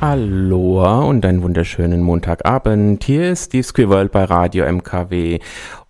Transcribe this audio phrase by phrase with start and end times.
[0.00, 3.04] Aloha und einen wunderschönen Montagabend.
[3.04, 5.40] Hier ist Steve's Queer World bei Radio MKW.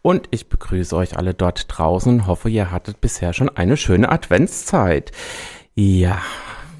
[0.03, 2.27] Und ich begrüße euch alle dort draußen.
[2.27, 5.13] Hoffe, ihr hattet bisher schon eine schöne Adventszeit.
[5.77, 6.19] Ja,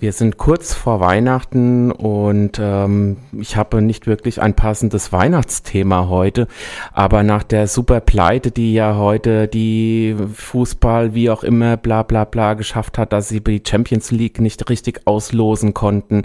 [0.01, 6.49] wir sind kurz vor Weihnachten und ähm, ich habe nicht wirklich ein passendes Weihnachtsthema heute,
[6.93, 12.25] aber nach der super Pleite, die ja heute die Fußball wie auch immer bla bla
[12.25, 16.23] bla geschafft hat, dass sie die Champions League nicht richtig auslosen konnten,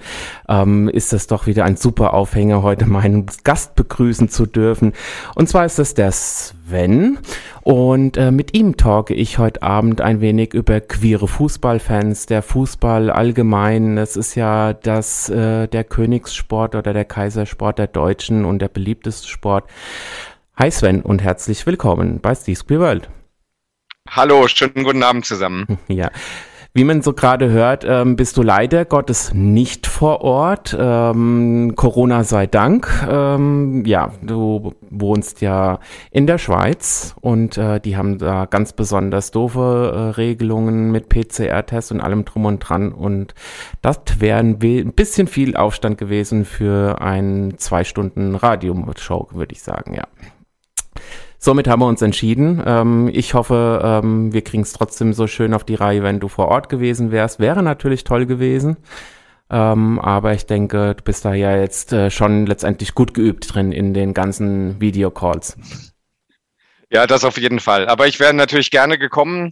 [0.47, 4.93] ähm, ist es doch wieder ein super Aufhänger, heute meinen Gast begrüßen zu dürfen.
[5.35, 7.19] Und zwar ist es der Sven
[7.65, 13.09] und äh, mit ihm talke ich heute Abend ein wenig über queere Fußballfans, der Fußball
[13.09, 13.95] allgemein.
[13.95, 19.27] Das ist ja das äh, der Königssport oder der Kaisersport der Deutschen und der beliebteste
[19.27, 19.67] Sport.
[20.55, 23.09] Hi Sven und herzlich willkommen bei Steve's Queer World.
[24.11, 25.79] Hallo, schönen guten Abend zusammen.
[25.87, 26.11] Ja.
[26.77, 30.75] Wie man so gerade hört, ähm, bist du leider Gottes nicht vor Ort.
[30.77, 32.89] Ähm, Corona sei Dank.
[33.09, 35.79] Ähm, ja, du wohnst ja
[36.11, 41.93] in der Schweiz und äh, die haben da ganz besonders doofe äh, Regelungen mit PCR-Test
[41.93, 42.91] und allem drum und dran.
[42.91, 43.35] Und
[43.81, 49.93] das wäre ein bisschen viel Aufstand gewesen für ein zwei Stunden Radioshow, würde ich sagen,
[49.93, 50.03] ja.
[51.45, 52.59] Somit haben wir uns entschieden.
[52.65, 56.27] Ähm, ich hoffe, ähm, wir kriegen es trotzdem so schön auf die Reihe, wenn du
[56.27, 57.39] vor Ort gewesen wärst.
[57.39, 58.77] Wäre natürlich toll gewesen.
[59.51, 63.71] Ähm, aber ich denke, du bist da ja jetzt äh, schon letztendlich gut geübt drin
[63.71, 65.55] in den ganzen Videocalls.
[66.89, 67.89] Ja, das auf jeden Fall.
[67.89, 69.51] Aber ich wäre natürlich gerne gekommen.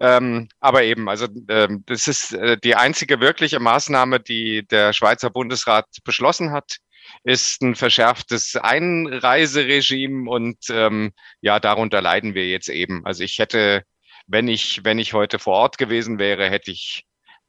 [0.00, 5.28] Ähm, aber eben, also ähm, das ist äh, die einzige wirkliche Maßnahme, die der Schweizer
[5.28, 6.78] Bundesrat beschlossen hat
[7.22, 13.04] ist ein verschärftes Einreiseregime und ähm, ja, darunter leiden wir jetzt eben.
[13.04, 13.84] Also ich hätte,
[14.26, 17.04] wenn ich, wenn ich heute vor Ort gewesen wäre, hätte ich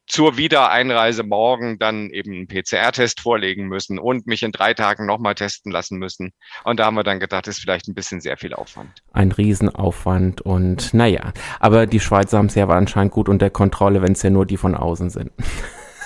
[0.06, 5.34] zur Wiedereinreise morgen dann eben einen PCR-Test vorlegen müssen und mich in drei Tagen nochmal
[5.34, 6.32] testen lassen müssen.
[6.64, 9.02] Und da haben wir dann gedacht, ist vielleicht ein bisschen sehr viel Aufwand.
[9.12, 14.12] Ein Riesenaufwand und naja, aber die Schweizer haben es ja anscheinend gut unter Kontrolle, wenn
[14.12, 15.32] es ja nur die von außen sind.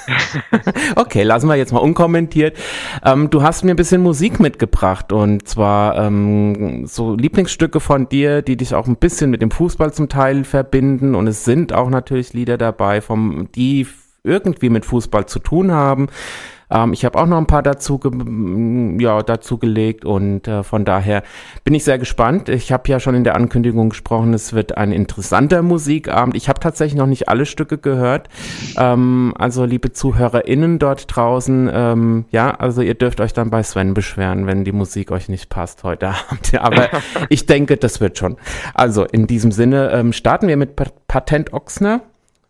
[0.96, 2.56] okay, lassen wir jetzt mal unkommentiert.
[3.04, 8.42] Ähm, du hast mir ein bisschen Musik mitgebracht und zwar ähm, so Lieblingsstücke von dir,
[8.42, 11.90] die dich auch ein bisschen mit dem Fußball zum Teil verbinden und es sind auch
[11.90, 13.86] natürlich Lieder dabei, vom, die
[14.22, 16.08] irgendwie mit Fußball zu tun haben.
[16.70, 18.10] Ähm, ich habe auch noch ein paar dazu, ge
[19.02, 21.22] ja, dazu gelegt und äh, von daher
[21.64, 22.48] bin ich sehr gespannt.
[22.48, 26.36] Ich habe ja schon in der Ankündigung gesprochen, es wird ein interessanter Musikabend.
[26.36, 28.28] Ich habe tatsächlich noch nicht alle Stücke gehört.
[28.76, 33.94] Ähm, also liebe ZuhörerInnen dort draußen, ähm, ja, also ihr dürft euch dann bei Sven
[33.94, 36.54] beschweren, wenn die Musik euch nicht passt heute Abend.
[36.58, 36.88] Aber
[37.28, 38.36] ich denke, das wird schon.
[38.74, 40.76] Also in diesem Sinne ähm, starten wir mit
[41.08, 42.02] Patent Ochsner.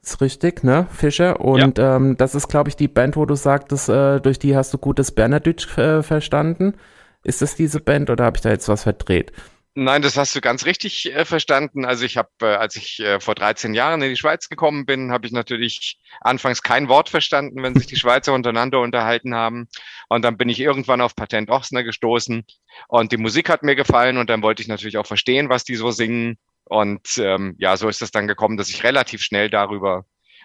[0.02, 1.40] Ist richtig, ne, Fischer?
[1.40, 1.96] Und ja.
[1.96, 4.78] ähm, das ist, glaube ich, die Band, wo du sagtest, äh, durch die hast du
[4.78, 6.74] gutes Bernadette äh, verstanden.
[7.22, 9.32] Ist das diese Band oder habe ich da jetzt was verdreht?
[9.74, 11.84] Nein, das hast du ganz richtig äh, verstanden.
[11.84, 15.12] Also ich habe, äh, als ich äh, vor 13 Jahren in die Schweiz gekommen bin,
[15.12, 19.68] habe ich natürlich anfangs kein Wort verstanden, wenn sich die Schweizer untereinander unterhalten haben.
[20.08, 22.44] Und dann bin ich irgendwann auf Patent Ochsner gestoßen
[22.88, 25.76] und die Musik hat mir gefallen und dann wollte ich natürlich auch verstehen, was die
[25.76, 26.36] so singen.
[26.70, 30.04] Und ähm, ja, so ist es dann gekommen, dass ich relativ schnell darüber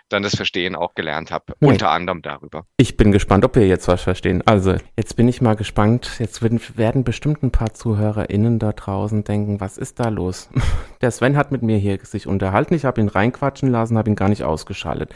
[0.10, 1.54] dann das Verstehen auch gelernt habe.
[1.60, 1.70] Nee.
[1.70, 2.66] Unter anderem darüber.
[2.78, 4.44] Ich bin gespannt, ob wir jetzt was verstehen.
[4.46, 6.18] Also, jetzt bin ich mal gespannt.
[6.20, 6.42] Jetzt
[6.78, 10.50] werden bestimmt ein paar ZuhörerInnen da draußen denken, was ist da los?
[11.02, 12.74] Der Sven hat mit mir hier sich unterhalten.
[12.74, 15.14] Ich habe ihn reinquatschen lassen, habe ihn gar nicht ausgeschaltet.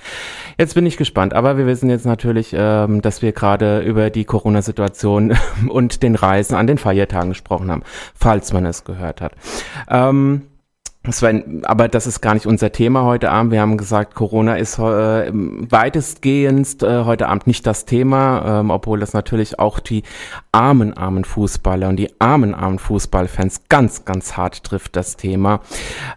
[0.58, 1.34] Jetzt bin ich gespannt.
[1.34, 5.38] Aber wir wissen jetzt natürlich, ähm, dass wir gerade über die Corona-Situation
[5.70, 7.84] und den Reisen an den Feiertagen gesprochen haben,
[8.16, 9.34] falls man es gehört hat.
[9.88, 10.48] Ähm,
[11.08, 13.54] Sven, aber das ist gar nicht unser Thema heute Abend.
[13.54, 19.00] Wir haben gesagt, Corona ist äh, weitestgehend äh, heute Abend nicht das Thema, ähm, obwohl
[19.00, 20.04] das natürlich auch die
[20.52, 25.62] armen, armen Fußballer und die armen, armen Fußballfans ganz, ganz hart trifft, das Thema.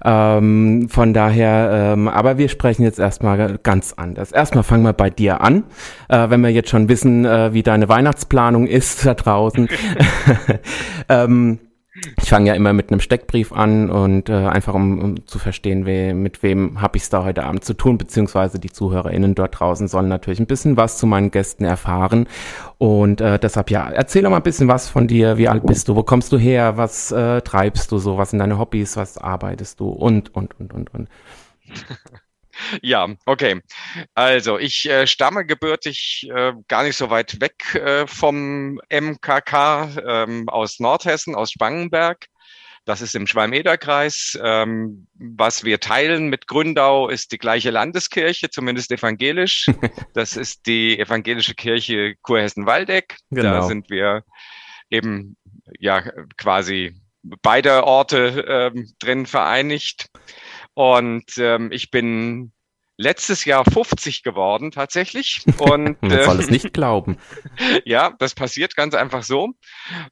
[0.04, 4.32] Ähm, von daher, ähm, aber wir sprechen jetzt erstmal ganz anders.
[4.32, 5.62] Erstmal fangen wir bei dir an,
[6.08, 9.68] äh, wenn wir jetzt schon wissen, äh, wie deine Weihnachtsplanung ist da draußen.
[11.08, 11.60] ähm,
[12.20, 15.87] ich fange ja immer mit einem Steckbrief an und äh, einfach um, um zu verstehen,
[15.87, 19.58] we, mit wem habe ich es da heute Abend zu tun, beziehungsweise die ZuhörerInnen dort
[19.58, 22.26] draußen sollen natürlich ein bisschen was zu meinen Gästen erfahren.
[22.78, 25.38] Und äh, deshalb ja, erzähl doch mal ein bisschen was von dir.
[25.38, 25.96] Wie alt bist du?
[25.96, 26.76] Wo kommst du her?
[26.76, 28.19] Was äh, treibst du so?
[28.19, 28.96] Was sind deine Hobbys?
[28.96, 29.88] Was arbeitest du?
[29.88, 31.08] Und, und, und, und, und.
[32.82, 33.60] Ja, okay.
[34.14, 40.48] Also ich äh, stamme gebürtig äh, gar nicht so weit weg äh, vom MKK ähm,
[40.48, 42.26] aus Nordhessen, aus Spangenberg.
[42.84, 44.38] Das ist im Schwalm-Eder-Kreis.
[44.42, 49.66] Ähm, was wir teilen mit Gründau ist die gleiche Landeskirche, zumindest evangelisch.
[50.14, 53.16] Das ist die evangelische Kirche Kurhessen-Waldeck.
[53.30, 53.42] Genau.
[53.42, 54.24] Da sind wir
[54.90, 55.36] eben
[55.78, 56.02] ja
[56.36, 60.10] quasi beide Orte ähm, drin vereinigt.
[60.74, 62.52] Und ähm, ich bin
[62.96, 65.44] letztes Jahr 50 geworden tatsächlich.
[65.58, 67.19] Und man soll es nicht glauben.
[67.84, 69.50] ja, das passiert ganz einfach so.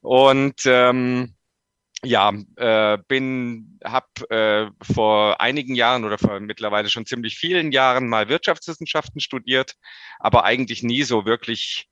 [0.00, 1.34] Und ähm,
[2.02, 8.08] ja, äh, bin, habe äh, vor einigen Jahren oder vor mittlerweile schon ziemlich vielen Jahren
[8.08, 9.74] mal Wirtschaftswissenschaften studiert,
[10.18, 11.88] aber eigentlich nie so wirklich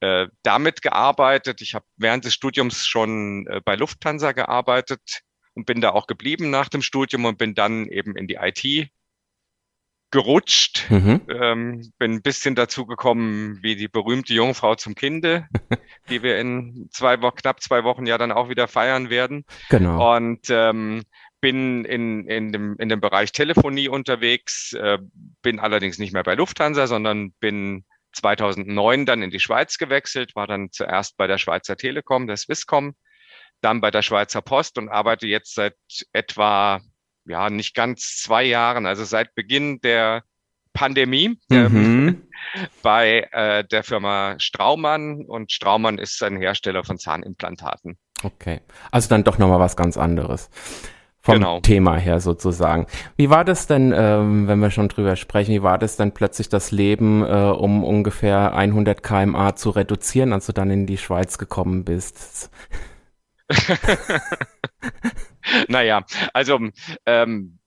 [0.00, 1.60] äh, damit gearbeitet.
[1.60, 5.22] Ich habe während des Studiums schon äh, bei Lufthansa gearbeitet
[5.54, 8.90] und bin da auch geblieben nach dem Studium und bin dann eben in die IT
[10.12, 10.90] gerutscht.
[10.90, 11.22] Mhm.
[11.28, 15.48] Ähm, bin ein bisschen dazu gekommen, wie die berühmte Jungfrau zum Kinde,
[16.10, 19.44] die wir in zwei Wochen, knapp zwei Wochen ja dann auch wieder feiern werden.
[19.70, 20.16] Genau.
[20.16, 21.02] Und ähm,
[21.40, 24.98] bin in, in, dem, in dem Bereich Telefonie unterwegs, äh,
[25.42, 30.46] bin allerdings nicht mehr bei Lufthansa, sondern bin 2009 dann in die Schweiz gewechselt, war
[30.46, 32.94] dann zuerst bei der Schweizer Telekom, der Swisscom,
[33.62, 35.76] dann bei der Schweizer Post und arbeite jetzt seit
[36.12, 36.80] etwa
[37.24, 40.24] ja, nicht ganz zwei Jahren, also seit Beginn der
[40.72, 42.22] Pandemie ähm, mhm.
[42.82, 47.98] bei äh, der Firma Straumann und Straumann ist ein Hersteller von Zahnimplantaten.
[48.22, 48.60] Okay,
[48.90, 50.50] also dann doch nochmal was ganz anderes.
[51.24, 51.60] Vom genau.
[51.60, 52.86] Thema her sozusagen.
[53.16, 56.48] Wie war das denn, ähm, wenn wir schon drüber sprechen, wie war das denn plötzlich
[56.48, 61.38] das Leben, äh, um ungefähr 100 kmh zu reduzieren, als du dann in die Schweiz
[61.38, 62.50] gekommen bist?
[65.68, 66.60] naja, also
[67.06, 67.58] ähm,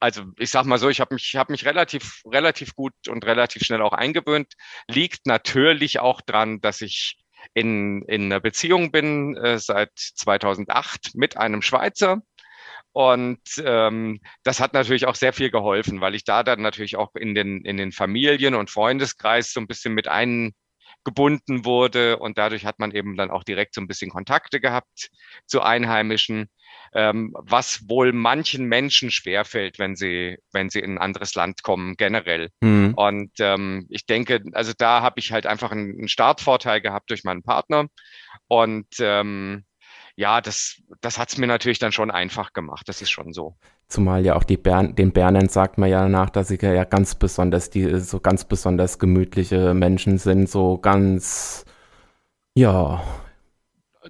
[0.00, 3.64] also ich sag mal so, ich habe mich, hab mich relativ, relativ gut und relativ
[3.64, 4.54] schnell auch eingewöhnt.
[4.88, 7.18] Liegt natürlich auch dran, dass ich
[7.54, 12.22] in, in einer Beziehung bin äh, seit 2008 mit einem Schweizer.
[12.92, 17.14] Und ähm, das hat natürlich auch sehr viel geholfen, weil ich da dann natürlich auch
[17.14, 20.52] in den, in den Familien- und Freundeskreis so ein bisschen mit ein,
[21.04, 25.10] gebunden wurde und dadurch hat man eben dann auch direkt so ein bisschen Kontakte gehabt
[25.46, 26.48] zu Einheimischen,
[26.94, 31.96] ähm, was wohl manchen Menschen schwerfällt, wenn sie, wenn sie in ein anderes Land kommen,
[31.96, 32.50] generell.
[32.60, 32.94] Mhm.
[32.94, 37.24] Und ähm, ich denke, also da habe ich halt einfach einen, einen Startvorteil gehabt durch
[37.24, 37.86] meinen Partner
[38.48, 39.64] und ähm,
[40.18, 42.88] ja, das, das hat es mir natürlich dann schon einfach gemacht.
[42.88, 43.54] Das ist schon so.
[43.86, 47.14] Zumal ja auch die Bern, den Bernern sagt man ja danach, dass sie ja ganz
[47.14, 51.64] besonders, die so ganz besonders gemütliche Menschen sind, so ganz,
[52.56, 53.00] ja.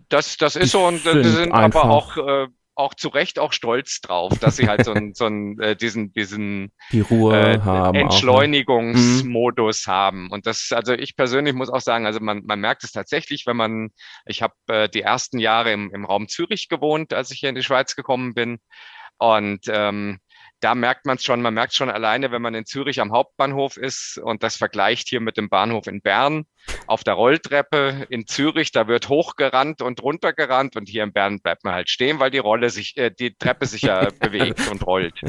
[0.08, 2.46] Das, das ist so und die sind aber auch, äh,
[2.78, 6.12] auch zu Recht auch stolz drauf, dass sie halt so, ein, so einen, äh, diesen,
[6.12, 8.02] diesen die Ruhe äh, haben, ne?
[8.04, 9.90] Entschleunigungsmodus mhm.
[9.90, 10.30] haben.
[10.30, 13.56] Und das, also ich persönlich muss auch sagen, also man, man merkt es tatsächlich, wenn
[13.56, 13.90] man,
[14.26, 17.56] ich habe äh, die ersten Jahre im, im Raum Zürich gewohnt, als ich hier in
[17.56, 18.58] die Schweiz gekommen bin.
[19.18, 20.20] Und ähm,
[20.60, 23.76] da merkt man es schon, man merkt schon alleine, wenn man in Zürich am Hauptbahnhof
[23.76, 26.46] ist und das vergleicht hier mit dem Bahnhof in Bern
[26.86, 31.64] auf der Rolltreppe in Zürich, da wird hochgerannt und runtergerannt und hier in Bern bleibt
[31.64, 35.20] man halt stehen, weil die Rolle sich, äh, die Treppe sich ja bewegt und rollt.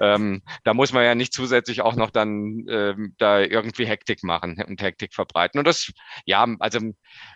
[0.00, 4.62] Ähm, da muss man ja nicht zusätzlich auch noch dann ähm, da irgendwie Hektik machen
[4.66, 5.58] und Hektik verbreiten.
[5.58, 5.92] Und das,
[6.24, 6.80] ja, also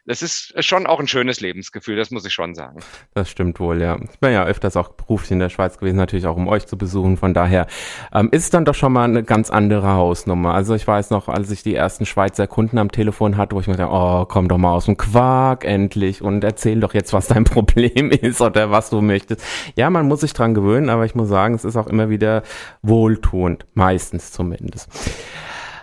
[0.04, 2.80] das ist schon auch ein schönes Lebensgefühl, das muss ich schon sagen.
[3.14, 3.98] Das stimmt wohl, ja.
[4.10, 6.76] Ich bin ja öfters auch beruflich in der Schweiz gewesen, natürlich auch um euch zu
[6.76, 7.16] besuchen.
[7.16, 7.66] Von daher
[8.12, 10.54] ähm, ist dann doch schon mal eine ganz andere Hausnummer.
[10.54, 13.68] Also ich weiß noch, als ich die ersten Schweizer Kunden am Telefon hatte, wo ich
[13.68, 17.28] mir dachte, oh, komm doch mal aus dem Quark endlich und erzähl doch jetzt, was
[17.28, 19.42] dein Problem ist oder was du möchtest.
[19.76, 22.42] Ja, man muss sich dran gewöhnen, aber ich muss sagen, es ist auch immer wieder
[22.82, 24.88] wohltuend, meistens zumindest.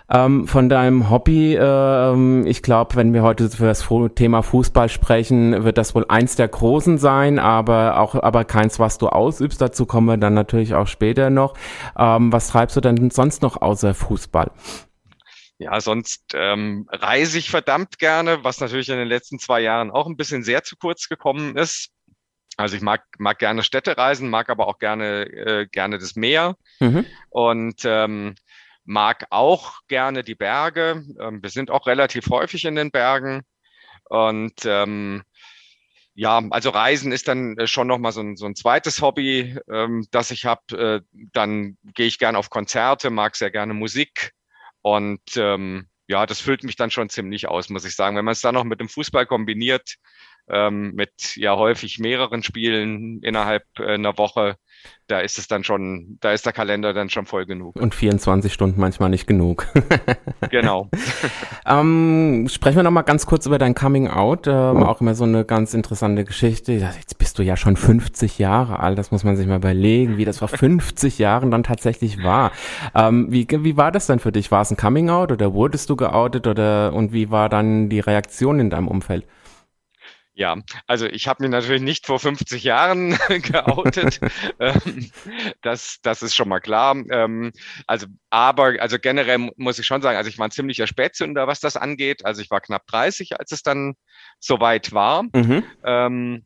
[0.09, 5.63] Ähm, von deinem Hobby, ähm, ich glaube, wenn wir heute für das Thema Fußball sprechen,
[5.63, 9.59] wird das wohl eins der großen sein, aber auch aber keins, was du ausübst.
[9.59, 11.55] Dazu kommen wir dann natürlich auch später noch.
[11.97, 14.51] Ähm, was treibst du denn sonst noch außer Fußball?
[15.57, 20.05] Ja, sonst ähm, reise ich verdammt gerne, was natürlich in den letzten zwei Jahren auch
[20.05, 21.89] ein bisschen sehr zu kurz gekommen ist.
[22.57, 26.55] Also ich mag, mag gerne Städte reisen, mag aber auch gerne, äh, gerne das Meer.
[26.79, 27.05] Mhm.
[27.29, 28.35] Und ähm,
[28.85, 31.03] mag auch gerne die Berge.
[31.19, 33.41] Ähm, wir sind auch relativ häufig in den Bergen.
[34.09, 35.23] Und ähm,
[36.13, 40.07] ja, also Reisen ist dann äh, schon nochmal so ein, so ein zweites Hobby, ähm,
[40.11, 41.01] das ich habe.
[41.03, 44.31] Äh, dann gehe ich gerne auf Konzerte, mag sehr gerne Musik.
[44.81, 48.15] Und ähm, ja, das füllt mich dann schon ziemlich aus, muss ich sagen.
[48.15, 49.95] Wenn man es dann noch mit dem Fußball kombiniert,
[50.49, 54.57] ähm, mit ja häufig mehreren Spielen innerhalb äh, einer Woche,
[55.07, 57.75] da ist es dann schon, da ist der Kalender dann schon voll genug.
[57.79, 59.67] Und 24 Stunden manchmal nicht genug.
[60.49, 60.89] genau.
[61.65, 64.47] ähm, sprechen wir noch mal ganz kurz über dein Coming Out.
[64.47, 66.73] Ähm, auch immer so eine ganz interessante Geschichte.
[66.73, 68.97] Jetzt bist du ja schon 50 Jahre alt.
[68.97, 72.51] Das muss man sich mal überlegen, wie das vor 50 Jahren dann tatsächlich war.
[72.93, 74.51] Ähm, wie, wie war das denn für dich?
[74.51, 77.99] War es ein Coming Out oder wurdest du geoutet oder und wie war dann die
[77.99, 79.25] Reaktion in deinem Umfeld?
[80.37, 84.19] Ja, also ich habe mich natürlich nicht vor 50 Jahren geoutet.
[84.59, 85.11] Ähm,
[85.61, 86.95] das, das ist schon mal klar.
[87.09, 87.51] Ähm,
[87.87, 91.59] also, aber, also generell muss ich schon sagen, also ich war ein ziemlicher Spätzünder, was
[91.59, 92.25] das angeht.
[92.25, 93.95] Also ich war knapp 30, als es dann
[94.39, 95.23] soweit war.
[95.23, 95.63] Mhm.
[95.83, 96.45] Ähm,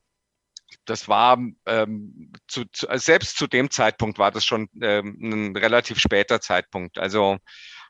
[0.85, 5.99] das war ähm, zu, zu, selbst zu dem Zeitpunkt war das schon ähm, ein relativ
[5.99, 6.97] später Zeitpunkt.
[6.97, 7.37] Also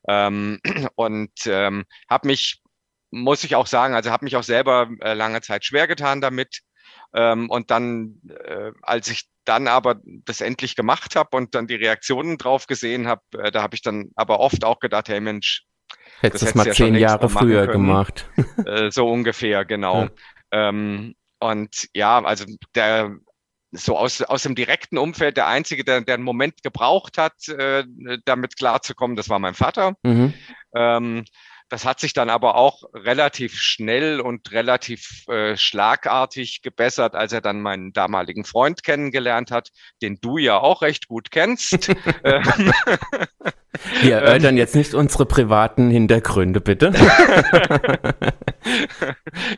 [0.08, 0.60] ähm,
[0.96, 2.62] und ähm, habe mich
[3.12, 6.62] muss ich auch sagen, also habe mich auch selber äh, lange Zeit schwer getan damit.
[7.14, 11.76] Ähm, und dann, äh, als ich dann aber das endlich gemacht habe und dann die
[11.76, 15.66] Reaktionen drauf gesehen habe, äh, da habe ich dann aber oft auch gedacht, hey Mensch,
[16.22, 17.86] hättest das mal ja zehn Jahre früher können.
[17.86, 18.30] gemacht.
[18.66, 20.04] Äh, so ungefähr, genau.
[20.04, 20.10] Ja.
[20.52, 23.16] Ähm, und ja, also der
[23.72, 27.84] so aus, aus dem direkten Umfeld, der Einzige, der, der einen Moment gebraucht hat, äh,
[28.26, 29.94] damit klarzukommen, das war mein Vater.
[30.04, 30.34] Mhm.
[30.76, 31.26] Ähm,
[31.70, 37.42] das hat sich dann aber auch relativ schnell und relativ äh, schlagartig gebessert, als er
[37.42, 39.70] dann meinen damaligen Freund kennengelernt hat,
[40.02, 41.90] den du ja auch recht gut kennst.
[42.24, 42.74] Ähm,
[44.02, 46.92] Wir erörtern jetzt nicht unsere privaten Hintergründe, bitte.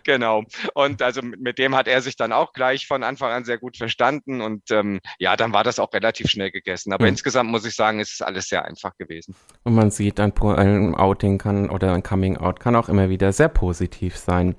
[0.03, 0.43] genau.
[0.73, 3.77] Und also mit dem hat er sich dann auch gleich von Anfang an sehr gut
[3.77, 4.41] verstanden.
[4.41, 6.93] Und ähm, ja, dann war das auch relativ schnell gegessen.
[6.93, 7.11] Aber mhm.
[7.11, 9.35] insgesamt muss ich sagen, ist es alles sehr einfach gewesen.
[9.63, 13.31] Und man sieht, ein, ein Outing kann oder ein Coming Out kann auch immer wieder
[13.31, 14.55] sehr positiv sein.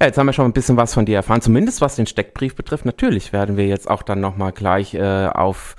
[0.00, 2.54] Ja, jetzt haben wir schon ein bisschen was von dir erfahren, zumindest was den Steckbrief
[2.54, 2.84] betrifft.
[2.84, 5.76] Natürlich werden wir jetzt auch dann nochmal gleich äh, auf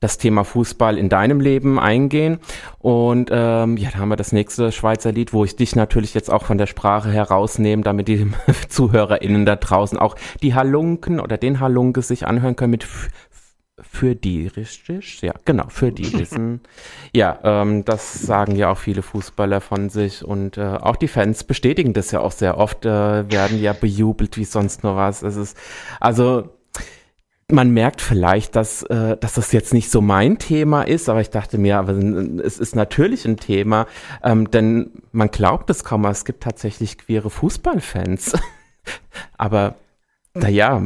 [0.00, 2.38] das Thema Fußball in deinem Leben eingehen.
[2.78, 6.32] Und ähm, ja, da haben wir das nächste Schweizer Lied, wo ich dich natürlich jetzt
[6.32, 8.26] auch von der Sprache herausnehme, damit die
[8.68, 12.86] ZuhörerInnen da draußen auch die Halunken oder den Halunke sich anhören können mit
[13.82, 15.22] für die, richtig?
[15.22, 16.60] Ja, genau, für die wissen.
[17.14, 21.44] ja, ähm, das sagen ja auch viele Fußballer von sich und äh, auch die Fans
[21.44, 25.22] bestätigen das ja auch sehr oft, äh, werden ja bejubelt wie sonst nur was.
[25.22, 25.56] Es ist,
[26.00, 26.50] also
[27.52, 31.30] man merkt vielleicht, dass, äh, dass das jetzt nicht so mein Thema ist, aber ich
[31.30, 33.86] dachte mir, aber es ist natürlich ein Thema,
[34.22, 38.34] ähm, denn man glaubt es kaum, aber es gibt tatsächlich queere Fußballfans.
[39.36, 39.76] aber
[40.34, 40.80] naja,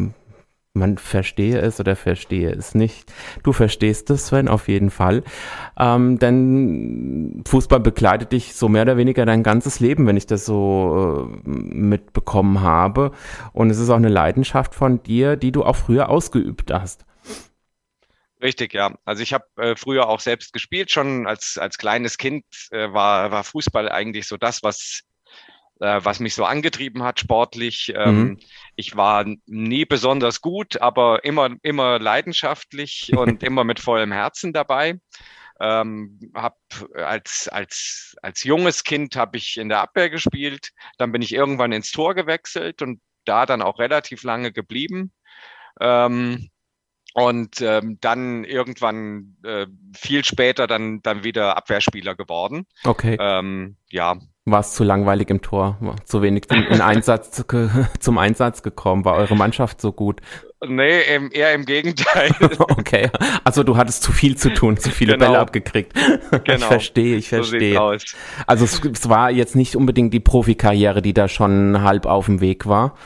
[0.74, 3.12] man verstehe es oder verstehe es nicht.
[3.44, 5.22] Du verstehst es, Sven, auf jeden Fall.
[5.78, 10.44] Ähm, denn Fußball begleitet dich so mehr oder weniger dein ganzes Leben, wenn ich das
[10.44, 13.12] so äh, mitbekommen habe.
[13.52, 17.06] Und es ist auch eine Leidenschaft von dir, die du auch früher ausgeübt hast.
[18.42, 18.94] Richtig, ja.
[19.04, 23.30] Also ich habe äh, früher auch selbst gespielt, schon als, als kleines Kind äh, war,
[23.30, 25.02] war Fußball eigentlich so das, was
[25.80, 27.92] äh, was mich so angetrieben hat sportlich.
[27.96, 28.38] Ähm, mhm.
[28.76, 35.00] Ich war nie besonders gut, aber immer, immer leidenschaftlich und immer mit vollem Herzen dabei.
[35.60, 36.58] Ähm, hab
[36.94, 40.70] als, als, als junges Kind habe ich in der Abwehr gespielt.
[40.98, 45.12] Dann bin ich irgendwann ins Tor gewechselt und da dann auch relativ lange geblieben.
[45.80, 46.50] Ähm,
[47.14, 49.66] und ähm, dann irgendwann äh,
[49.96, 52.66] viel später dann dann wieder Abwehrspieler geworden.
[52.82, 53.16] Okay.
[53.20, 54.16] Ähm, ja,
[54.46, 57.44] war es zu langweilig im Tor, war zu wenig in, in Einsatz,
[58.00, 60.20] zum Einsatz gekommen, war eure Mannschaft so gut?
[60.66, 62.30] Nee, eher im Gegenteil.
[62.58, 63.10] okay,
[63.42, 65.26] also du hattest zu viel zu tun, zu viele genau.
[65.26, 65.92] Bälle abgekriegt.
[66.44, 66.56] Genau.
[66.56, 67.74] Ich verstehe, ich verstehe.
[67.74, 67.96] So
[68.46, 72.40] also es, es war jetzt nicht unbedingt die Profikarriere, die da schon halb auf dem
[72.40, 72.96] Weg war.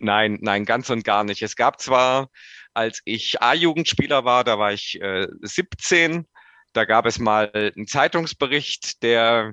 [0.00, 1.42] Nein, nein, ganz und gar nicht.
[1.42, 2.28] Es gab zwar,
[2.74, 6.26] als ich A-Jugendspieler war, da war ich äh, 17,
[6.72, 9.52] da gab es mal einen Zeitungsbericht, der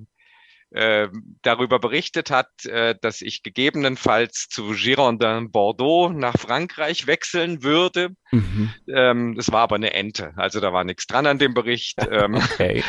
[0.72, 1.10] äh,
[1.42, 8.10] darüber berichtet hat, äh, dass ich gegebenenfalls zu Girondin Bordeaux nach Frankreich wechseln würde.
[8.32, 8.74] Mhm.
[8.88, 12.00] Ähm, das war aber eine Ente, also da war nichts dran an dem Bericht.
[12.12, 12.84] Ähm, okay.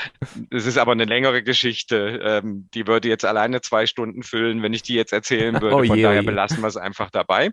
[0.50, 4.72] Das ist aber eine längere Geschichte, ähm, die würde jetzt alleine zwei Stunden füllen, wenn
[4.72, 5.76] ich die jetzt erzählen würde.
[5.76, 7.50] Oh Von je, daher belassen wir es einfach dabei.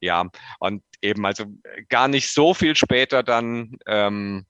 [0.00, 0.26] Ja,
[0.58, 1.44] und eben also
[1.90, 4.46] gar nicht so viel später dann ähm,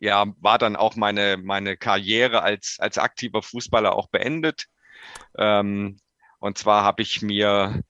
[0.00, 4.66] ja, war dann auch meine, meine Karriere als, als aktiver Fußballer auch beendet.
[5.36, 5.98] Ähm,
[6.40, 7.82] und zwar habe ich mir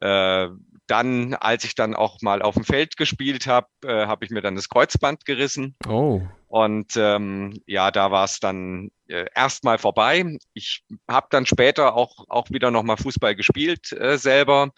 [0.00, 0.48] äh,
[0.86, 4.42] dann, als ich dann auch mal auf dem Feld gespielt habe, äh, habe ich mir
[4.42, 5.76] dann das Kreuzband gerissen.
[5.88, 6.20] Oh.
[6.48, 10.38] Und ähm, ja, da war es dann äh, erstmal vorbei.
[10.52, 14.70] Ich habe dann später auch, auch wieder nochmal Fußball gespielt äh, selber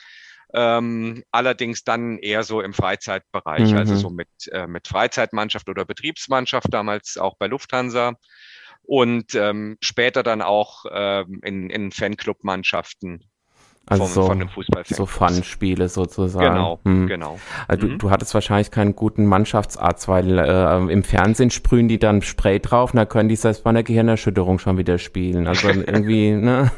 [0.54, 3.78] Ähm, allerdings dann eher so im Freizeitbereich, also mhm.
[3.78, 8.14] also so mit, äh, mit Freizeitmannschaft oder Betriebsmannschaft, damals auch bei Lufthansa.
[8.82, 13.24] Und ähm, später dann auch ähm, in, in Fanclub-Mannschaften
[13.88, 14.96] also vom, so, von einem Fußballfan.
[14.96, 16.44] So Fun-Spiele sozusagen.
[16.44, 17.06] Genau, hm.
[17.06, 17.38] genau.
[17.68, 17.90] Also mhm.
[17.92, 22.58] du, du hattest wahrscheinlich keinen guten Mannschaftsarzt, weil äh, im Fernsehen sprühen die dann Spray
[22.58, 25.46] drauf und da können die selbst bei einer Gehirnerschütterung schon wieder spielen.
[25.46, 26.72] Also irgendwie, ne?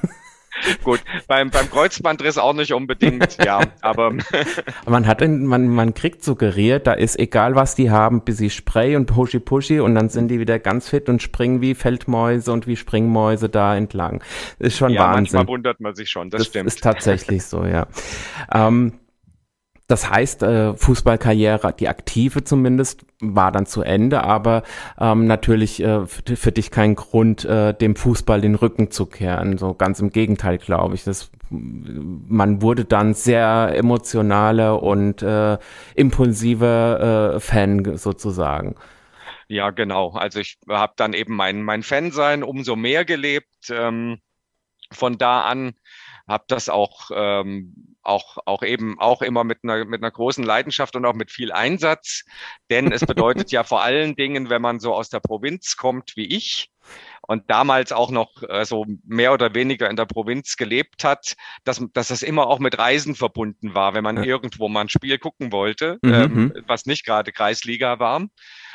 [0.85, 4.13] Gut, beim, beim Kreuzbandriss auch nicht unbedingt, ja, aber.
[4.87, 8.97] man hat, man, man kriegt suggeriert, da ist egal was die haben, bis sie Spray
[8.97, 12.67] und Pushy Pushy und dann sind die wieder ganz fit und springen wie Feldmäuse und
[12.67, 14.23] wie Springmäuse da entlang.
[14.59, 15.39] Ist schon ja, Wahnsinn.
[15.39, 16.69] Manchmal wundert man sich schon, das, das stimmt.
[16.69, 17.87] Ist tatsächlich so, ja.
[18.53, 18.95] ähm,
[19.89, 24.63] das heißt, äh, Fußballkarriere, die aktive zumindest, war dann zu Ende, aber
[25.01, 29.57] ähm, natürlich äh, für, dich kein Grund, äh, dem Fußball den Rücken zu kehren.
[29.57, 31.05] So ganz im Gegenteil, glaube ich.
[31.05, 35.57] Das, man wurde dann sehr emotionaler und äh,
[35.95, 38.77] impulsiver äh, Fan sozusagen.
[39.49, 40.11] Ja, genau.
[40.11, 43.71] Also ich habe dann eben mein, mein Fansein umso mehr gelebt.
[43.71, 44.21] Ähm,
[44.93, 45.73] von da an
[46.29, 50.97] habe das auch, ähm, auch, auch eben auch immer mit einer, mit einer großen Leidenschaft
[50.97, 52.25] und auch mit viel Einsatz.
[52.71, 56.27] Denn es bedeutet ja vor allen Dingen, wenn man so aus der Provinz kommt wie
[56.27, 56.71] ich,
[57.23, 61.85] und damals auch noch äh, so mehr oder weniger in der Provinz gelebt hat, dass,
[61.93, 64.23] dass das immer auch mit Reisen verbunden war, wenn man ja.
[64.25, 66.15] irgendwo mal ein Spiel gucken wollte, mhm.
[66.15, 66.65] ähm, mhm.
[66.67, 68.27] was nicht gerade Kreisliga war.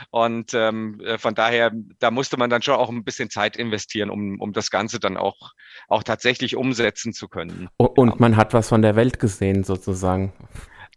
[0.09, 4.09] Und ähm, äh, von daher, da musste man dann schon auch ein bisschen Zeit investieren,
[4.09, 5.51] um, um das Ganze dann auch,
[5.87, 7.69] auch tatsächlich umsetzen zu können.
[7.77, 10.33] Und man hat was von der Welt gesehen, sozusagen.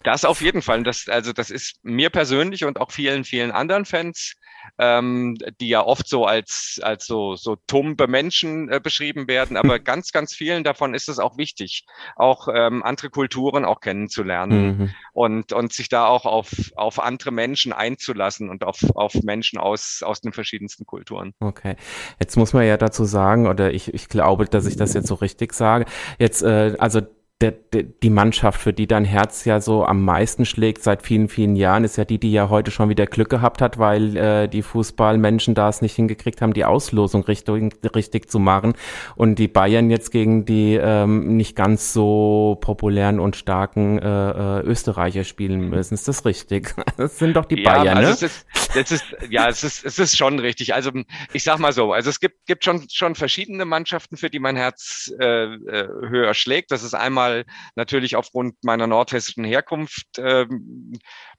[0.02, 0.82] Das auf jeden Fall.
[0.84, 4.34] Das, also das ist mir persönlich und auch vielen, vielen anderen Fans
[4.78, 9.56] ähm, die ja oft so als, als so, so tumbe Menschen äh, beschrieben werden.
[9.56, 11.84] Aber ganz, ganz vielen davon ist es auch wichtig,
[12.16, 14.94] auch ähm, andere Kulturen auch kennenzulernen mhm.
[15.12, 20.02] und, und sich da auch auf, auf andere Menschen einzulassen und auf, auf Menschen aus,
[20.04, 21.32] aus den verschiedensten Kulturen.
[21.40, 21.76] Okay.
[22.20, 25.14] Jetzt muss man ja dazu sagen, oder ich, ich glaube, dass ich das jetzt so
[25.14, 25.86] richtig sage.
[26.18, 27.02] Jetzt, äh, also
[27.42, 31.28] der, der, die Mannschaft, für die dein Herz ja so am meisten schlägt seit vielen,
[31.28, 34.48] vielen Jahren, ist ja die, die ja heute schon wieder Glück gehabt hat, weil äh,
[34.48, 38.72] die Fußballmenschen da es nicht hingekriegt haben, die Auslosung richtig, richtig zu machen
[39.16, 44.62] und die Bayern jetzt gegen die ähm, nicht ganz so populären und starken äh, äh,
[44.62, 45.92] Österreicher spielen müssen.
[45.92, 46.74] Ist das richtig?
[46.96, 48.14] Das sind doch die ja, Bayern, also ne?
[48.14, 50.72] Es ist, es ist, ja, es ist, es ist schon richtig.
[50.72, 50.90] Also
[51.34, 54.56] ich sag mal so, also es gibt, gibt schon, schon verschiedene Mannschaften, für die mein
[54.56, 56.70] Herz äh, äh höher schlägt.
[56.70, 60.46] Das ist einmal mal natürlich aufgrund meiner nordhessischen Herkunft äh,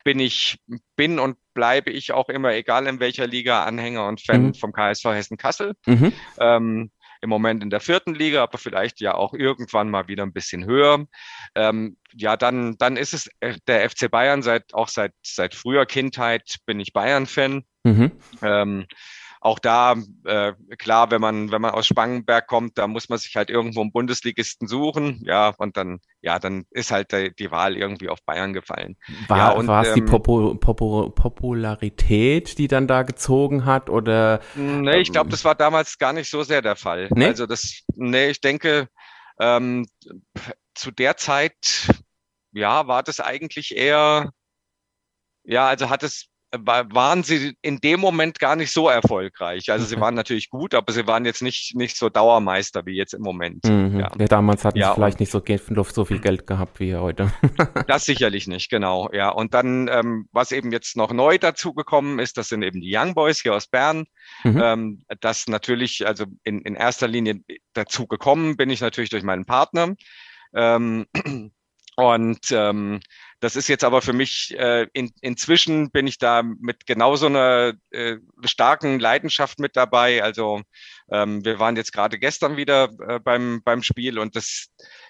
[0.04, 0.60] bin ich,
[0.95, 4.54] bin und bleibe ich auch immer, egal in welcher Liga, Anhänger und Fan mhm.
[4.54, 5.73] vom KSV Hessen Kassel.
[5.86, 6.13] Mhm.
[6.39, 10.34] Ähm, im Moment in der vierten Liga, aber vielleicht ja auch irgendwann mal wieder ein
[10.34, 11.08] bisschen höher.
[11.56, 15.88] Ähm, ja, dann, dann ist es äh, der FC Bayern seit auch seit seit früher
[15.88, 17.63] Kindheit bin ich Bayern-Fan.
[17.84, 18.12] Mhm.
[18.43, 18.86] Ähm,
[19.41, 19.95] auch da,
[20.26, 23.82] äh, klar, wenn man, wenn man aus Spangenberg kommt, da muss man sich halt irgendwo
[23.82, 25.21] einen Bundesligisten suchen.
[25.23, 28.97] Ja, und dann, ja, dann ist halt die, die Wahl irgendwie auf Bayern gefallen.
[29.28, 33.89] War, ja, und, war es ähm, die Popo, Popo, Popularität, die dann da gezogen hat?
[33.89, 34.41] Oder?
[34.56, 37.10] Nee, ich glaube, ähm, das war damals gar nicht so sehr der Fall.
[37.13, 37.26] Nee?
[37.26, 38.89] Also das, nee, ich denke,
[39.39, 39.88] ähm,
[40.73, 41.89] zu der Zeit,
[42.52, 44.32] ja, war das eigentlich eher,
[45.43, 49.70] ja, also hat es waren sie in dem Moment gar nicht so erfolgreich.
[49.70, 53.14] Also sie waren natürlich gut, aber sie waren jetzt nicht, nicht so Dauermeister wie jetzt
[53.14, 53.66] im Moment.
[53.66, 54.00] Mhm.
[54.00, 54.12] Ja.
[54.18, 54.26] ja.
[54.28, 57.34] damals hatten ja, sie vielleicht nicht so, so, viel Geld gehabt wie heute.
[57.88, 59.10] das sicherlich nicht, genau.
[59.12, 62.96] Ja, und dann, ähm, was eben jetzt noch neu dazugekommen ist, das sind eben die
[62.96, 64.06] Young Boys hier aus Bern.
[64.44, 64.62] Mhm.
[64.64, 67.42] Ähm, das natürlich, also in, in erster Linie
[67.74, 69.96] dazu gekommen bin ich natürlich durch meinen Partner.
[70.54, 71.06] Ähm,
[71.98, 73.00] und ähm,
[73.39, 77.73] das ist jetzt aber für mich, äh, in, inzwischen bin ich da mit genauso einer
[77.91, 80.23] äh, starken Leidenschaft mit dabei.
[80.23, 80.62] Also
[81.12, 84.67] ähm, wir waren jetzt gerade gestern wieder äh, beim, beim Spiel und das,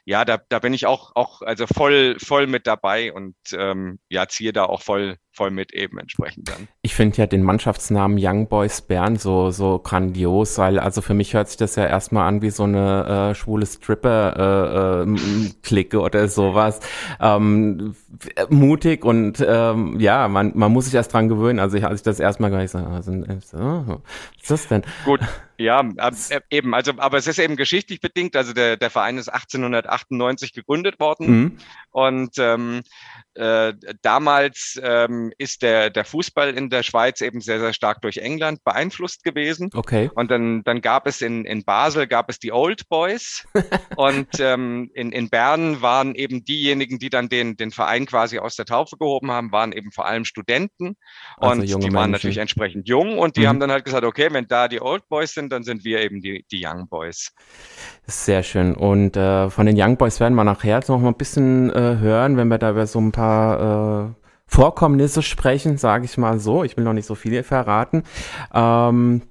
[0.08, 4.26] ja, da, da bin ich auch, auch also voll, voll mit dabei und ähm, ja,
[4.30, 6.70] ziehe da auch voll, voll mit eben entsprechend dann.
[6.82, 11.34] Ich finde ja den Mannschaftsnamen Young Boys Bern so, so grandios, weil also für mich
[11.34, 16.30] hört sich das ja erstmal an wie so eine äh, schwule Stripper-Clique äh, äh, oder
[16.30, 16.80] sowas.
[17.20, 17.94] Ähm,
[18.48, 21.60] mutig und ähm, ja, man, man muss sich erst dran gewöhnen.
[21.60, 24.00] Also ich, als ich das erstmal gleich so, also, was
[24.42, 24.84] ist das denn?
[25.04, 25.20] Gut,
[25.58, 25.82] ja,
[26.30, 28.36] äh, eben, also aber es ist eben geschichtlich bedingt.
[28.36, 31.28] Also der, der Verein ist 1880 1998 gegründet worden.
[31.28, 31.58] Mhm.
[31.92, 32.82] Und ähm,
[33.34, 38.18] äh, damals ähm, ist der, der Fußball in der Schweiz eben sehr, sehr stark durch
[38.18, 39.70] England beeinflusst gewesen.
[39.74, 40.10] Okay.
[40.16, 43.46] Und dann, dann gab es in, in Basel gab es die Old Boys
[43.96, 48.56] und ähm, in, in Bern waren eben diejenigen, die dann den, den Verein quasi aus
[48.56, 50.96] der Taufe gehoben haben, waren eben vor allem Studenten
[51.38, 52.12] also und die waren Menschen.
[52.12, 53.48] natürlich entsprechend jung und die mhm.
[53.48, 56.22] haben dann halt gesagt, okay, wenn da die Old Boys sind, dann sind wir eben
[56.22, 57.34] die, die Young Boys.
[58.06, 58.76] Sehr schön.
[58.76, 62.38] Und äh, von den Young Boys werden wir nachher noch mal ein bisschen äh, hören,
[62.38, 64.14] wenn wir da über so ein paar äh,
[64.48, 66.64] Vorkommnisse sprechen, sage ich mal so.
[66.64, 68.04] Ich will noch nicht so viel verraten.
[68.54, 69.22] Ähm,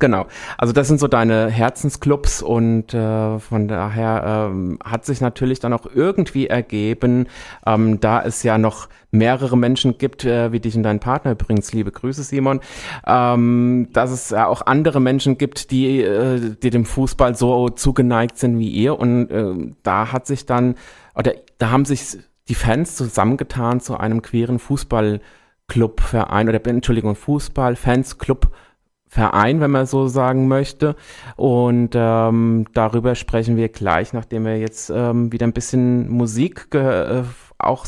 [0.00, 5.60] Genau, also das sind so deine Herzensclubs und äh, von daher ähm, hat sich natürlich
[5.60, 7.28] dann auch irgendwie ergeben,
[7.66, 11.74] ähm, da es ja noch mehrere Menschen gibt, äh, wie dich und deinen Partner übrigens,
[11.74, 12.60] liebe Grüße Simon,
[13.06, 18.38] ähm, dass es ja auch andere Menschen gibt, die, äh, die dem Fußball so zugeneigt
[18.38, 18.98] sind wie ihr.
[18.98, 20.76] Und äh, da hat sich dann,
[21.14, 22.16] oder da haben sich
[22.48, 28.50] die Fans zusammengetan zu einem queeren Fußballclubverein oder Entschuldigung, Fußball-Fans-Club
[29.12, 30.94] Verein, wenn man so sagen möchte.
[31.34, 37.24] Und ähm, darüber sprechen wir gleich, nachdem wir jetzt ähm, wieder ein bisschen Musik äh,
[37.58, 37.86] auch,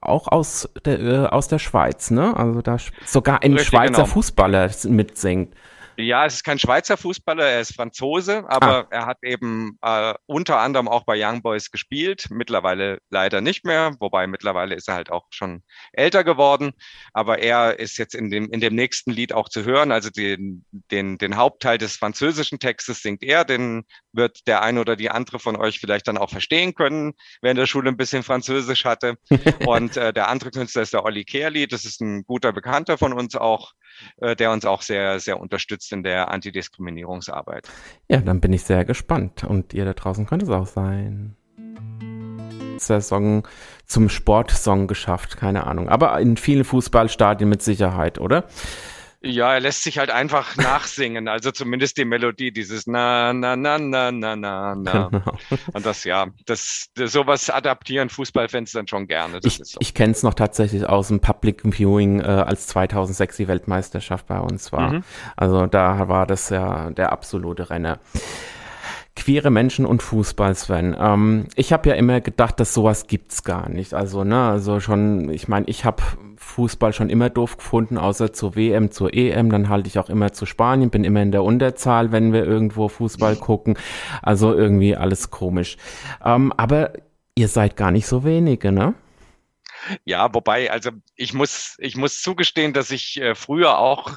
[0.00, 2.34] auch aus, der, äh, aus der Schweiz, ne?
[2.34, 4.06] Also da sogar ein Richtig, Schweizer genau.
[4.06, 5.54] Fußballer mitsingt.
[5.96, 8.86] Ja, es ist kein Schweizer Fußballer, er ist Franzose, aber ah.
[8.90, 13.94] er hat eben äh, unter anderem auch bei Young Boys gespielt, mittlerweile leider nicht mehr,
[14.00, 16.72] wobei mittlerweile ist er halt auch schon älter geworden,
[17.12, 20.64] aber er ist jetzt in dem, in dem nächsten Lied auch zu hören, also den,
[20.90, 25.38] den, den Hauptteil des französischen Textes singt er, den wird der eine oder die andere
[25.38, 29.16] von euch vielleicht dann auch verstehen können, wer in der Schule ein bisschen Französisch hatte.
[29.66, 33.12] Und äh, der andere Künstler ist der Olli Kerli, das ist ein guter Bekannter von
[33.12, 33.72] uns auch,
[34.18, 37.68] äh, der uns auch sehr, sehr unterstützt in der Antidiskriminierungsarbeit.
[38.08, 39.44] Ja, dann bin ich sehr gespannt.
[39.44, 41.36] Und ihr da draußen könnt es auch sein.
[42.78, 43.46] Song
[43.86, 45.88] zum Sportsong geschafft, keine Ahnung.
[45.88, 48.44] Aber in vielen Fußballstadien mit Sicherheit, oder?
[49.24, 53.78] Ja, er lässt sich halt einfach nachsingen, also zumindest die Melodie, dieses na na na
[53.78, 55.08] na na na na.
[55.08, 55.38] Genau.
[55.72, 59.40] Und das ja, das, das sowas adaptieren Fußballfans dann schon gerne.
[59.44, 59.78] ich so.
[59.80, 64.38] ich kenne es noch tatsächlich aus dem Public Viewing, äh, als 2006 die Weltmeisterschaft bei
[64.38, 64.92] uns war.
[64.92, 65.04] Mhm.
[65.36, 68.00] Also da war das ja der absolute Renner
[69.14, 70.96] queere Menschen und Fußball, Sven.
[70.98, 73.94] Ähm, ich habe ja immer gedacht, dass sowas gibt's gar nicht.
[73.94, 76.02] Also, ne, also schon, ich meine, ich habe
[76.36, 79.50] Fußball schon immer doof gefunden, außer zur WM, zur EM.
[79.50, 82.88] Dann halte ich auch immer zu Spanien, bin immer in der Unterzahl, wenn wir irgendwo
[82.88, 83.76] Fußball gucken.
[84.22, 85.76] Also irgendwie alles komisch.
[86.24, 86.92] Ähm, aber
[87.34, 88.94] ihr seid gar nicht so wenige, ne?
[90.04, 94.16] Ja, wobei, also ich muss, ich muss zugestehen, dass ich äh, früher auch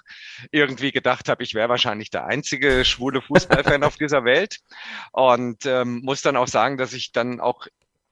[0.51, 4.60] irgendwie gedacht habe, ich wäre wahrscheinlich der einzige schwule Fußballfan auf dieser Welt.
[5.12, 7.67] Und ähm, muss dann auch sagen, dass ich dann auch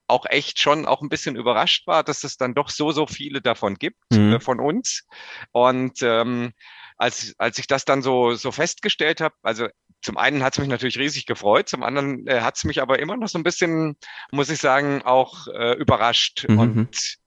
[0.07, 3.41] auch echt schon auch ein bisschen überrascht war, dass es dann doch so, so viele
[3.41, 4.33] davon gibt, mhm.
[4.33, 5.07] äh, von uns.
[5.51, 6.51] Und ähm,
[6.97, 9.67] als, als ich das dann so, so festgestellt habe, also
[10.01, 12.99] zum einen hat es mich natürlich riesig gefreut, zum anderen äh, hat es mich aber
[12.99, 13.95] immer noch so ein bisschen,
[14.31, 16.45] muss ich sagen, auch äh, überrascht.
[16.47, 16.59] Mhm.
[16.59, 17.17] Und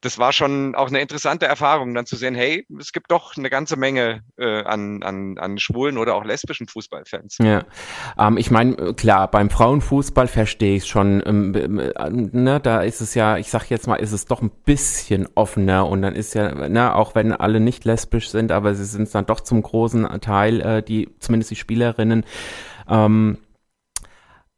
[0.00, 3.50] das war schon auch eine interessante Erfahrung, dann zu sehen, hey, es gibt doch eine
[3.50, 7.38] ganze Menge äh, an, an, an schwulen oder auch lesbischen Fußballfans.
[7.42, 7.64] Ja,
[8.16, 13.14] ähm, ich meine, klar, beim Frauenfußball verstehe ich schon, ähm, äh, ne, da ist es
[13.14, 16.54] ja, ich sag jetzt mal, ist es doch ein bisschen offener und dann ist ja,
[16.68, 20.60] ne, auch wenn alle nicht lesbisch sind, aber sie sind dann doch zum großen Teil,
[20.60, 22.24] äh, die, zumindest die Spielerinnen,
[22.88, 23.38] ähm,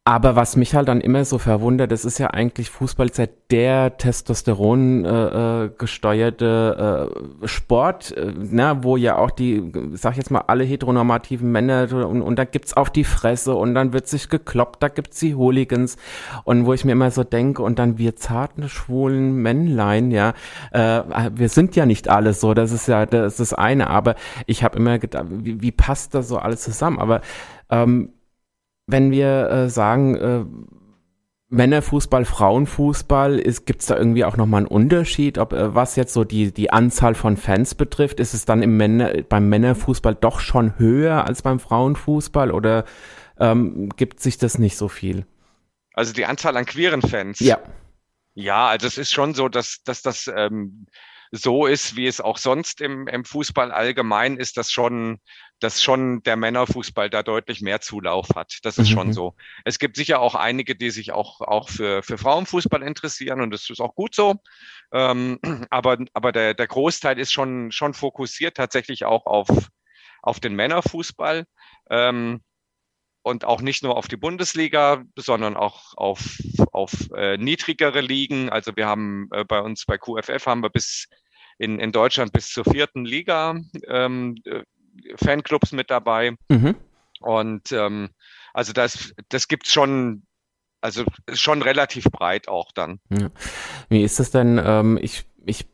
[0.05, 3.99] aber was mich halt dann immer so verwundert, das ist ja eigentlich Fußball seit der
[3.99, 7.11] Testosteron äh, äh, gesteuerte
[7.43, 11.87] äh, Sport, äh, ne, wo ja auch die, sag ich jetzt mal, alle heteronormativen Männer
[11.93, 15.35] und, und da gibt's auf die Fresse und dann wird sich gekloppt, da gibt's die
[15.35, 15.99] Hooligans.
[16.45, 20.33] Und wo ich mir immer so denke und dann wir zarten schwulen Männlein, ja,
[20.73, 21.03] äh,
[21.35, 24.15] wir sind ja nicht alle so, das ist ja das ist das eine, aber
[24.47, 27.21] ich habe immer gedacht, wie, wie passt das so alles zusammen, aber
[27.71, 28.15] ähm,
[28.91, 30.45] wenn wir äh, sagen, äh,
[31.53, 36.23] Männerfußball, Frauenfußball, gibt es da irgendwie auch nochmal einen Unterschied, ob äh, was jetzt so
[36.23, 38.21] die, die Anzahl von Fans betrifft?
[38.21, 42.85] Ist es dann im Männer, beim Männerfußball doch schon höher als beim Frauenfußball oder
[43.39, 45.27] ähm, gibt sich das nicht so viel?
[45.95, 47.41] Also die Anzahl an queeren Fans?
[47.41, 47.59] Ja.
[48.35, 50.87] Ja, also es ist schon so, dass, dass das ähm,
[51.33, 55.19] so ist, wie es auch sonst im, im Fußball allgemein ist, dass schon
[55.61, 58.59] dass schon der Männerfußball da deutlich mehr Zulauf hat.
[58.63, 58.95] Das ist mhm.
[58.95, 59.35] schon so.
[59.65, 63.69] Es gibt sicher auch einige, die sich auch, auch für, für Frauenfußball interessieren und das
[63.71, 64.37] ist auch gut so.
[64.93, 65.39] Ähm,
[65.71, 69.49] aber aber der, der Großteil ist schon, schon fokussiert tatsächlich auch auf,
[70.23, 71.45] auf den Männerfußball.
[71.91, 72.41] Ähm,
[73.23, 76.39] und auch nicht nur auf die Bundesliga, sondern auch auf,
[76.73, 78.49] auf äh, niedrigere Ligen.
[78.49, 81.07] Also wir haben äh, bei uns bei QFF haben wir bis
[81.59, 84.63] in, in Deutschland bis zur vierten Liga ähm, äh,
[85.17, 86.37] Fanclubs mit dabei.
[86.49, 86.77] Mhm.
[87.21, 88.11] Und ähm,
[88.55, 90.23] also das, das gibt's schon,
[90.81, 93.01] also schon relativ breit auch dann.
[93.11, 93.31] Ja.
[93.89, 94.61] Wie ist das denn?
[94.63, 95.67] Ähm, ich, ich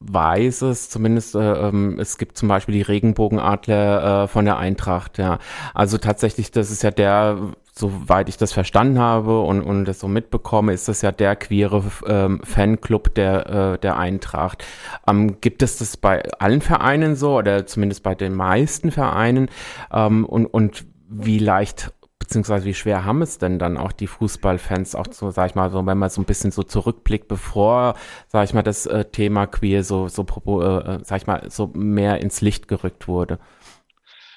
[0.00, 5.18] weiß es, zumindest äh, ähm, es gibt zum Beispiel die Regenbogenadler äh, von der Eintracht,
[5.18, 5.38] ja.
[5.74, 10.08] Also tatsächlich, das ist ja der, soweit ich das verstanden habe und, und das so
[10.08, 14.64] mitbekomme, ist das ja der queere ähm, Fanclub der, äh, der Eintracht.
[15.06, 19.50] Ähm, gibt es das bei allen Vereinen so oder zumindest bei den meisten Vereinen?
[19.92, 24.96] Ähm, und, und wie leicht beziehungsweise wie schwer haben es denn dann auch die Fußballfans,
[24.96, 27.94] auch so, sag ich mal, so, wenn man so ein bisschen so zurückblickt, bevor,
[28.26, 31.68] sag ich mal, das äh, Thema Queer so, so, äh, äh, sag ich mal, so
[31.74, 33.38] mehr ins Licht gerückt wurde?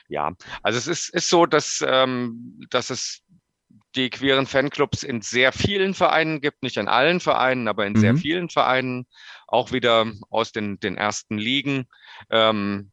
[0.10, 0.32] Ja,
[0.64, 3.22] also es ist, ist so, dass, ähm, dass es
[3.96, 8.00] die queeren Fanclubs in sehr vielen Vereinen gibt, nicht in allen Vereinen, aber in mhm.
[8.00, 9.08] sehr vielen Vereinen,
[9.48, 11.88] auch wieder aus den, den ersten Ligen.
[12.30, 12.92] Ähm,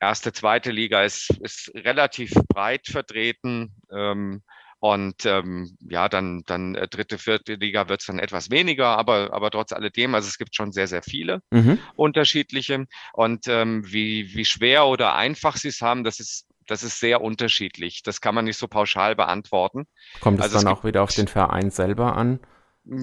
[0.00, 3.74] erste, zweite Liga ist, ist relativ breit vertreten.
[3.92, 4.42] Ähm,
[4.80, 9.32] und ähm, ja, dann, dann äh, dritte, vierte Liga wird es dann etwas weniger, aber,
[9.32, 11.78] aber trotz alledem, also es gibt schon sehr, sehr viele mhm.
[11.94, 12.86] unterschiedliche.
[13.12, 17.20] Und ähm, wie, wie schwer oder einfach sie es haben, das ist, das ist sehr
[17.20, 18.02] unterschiedlich.
[18.02, 19.86] Das kann man nicht so pauschal beantworten.
[20.20, 22.40] Kommt es also dann es auch wieder auf den Verein selber an?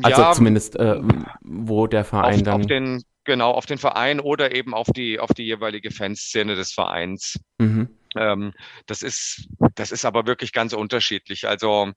[0.03, 0.99] Also ja, zumindest, äh,
[1.41, 2.61] wo der Verein auf, dann.
[2.61, 6.73] Auf den, Genau, auf den Verein oder eben auf die, auf die jeweilige Fanszene des
[6.73, 7.39] Vereins.
[7.59, 7.89] Mhm.
[8.17, 8.53] Ähm,
[8.87, 11.47] das ist, das ist aber wirklich ganz unterschiedlich.
[11.47, 11.91] Also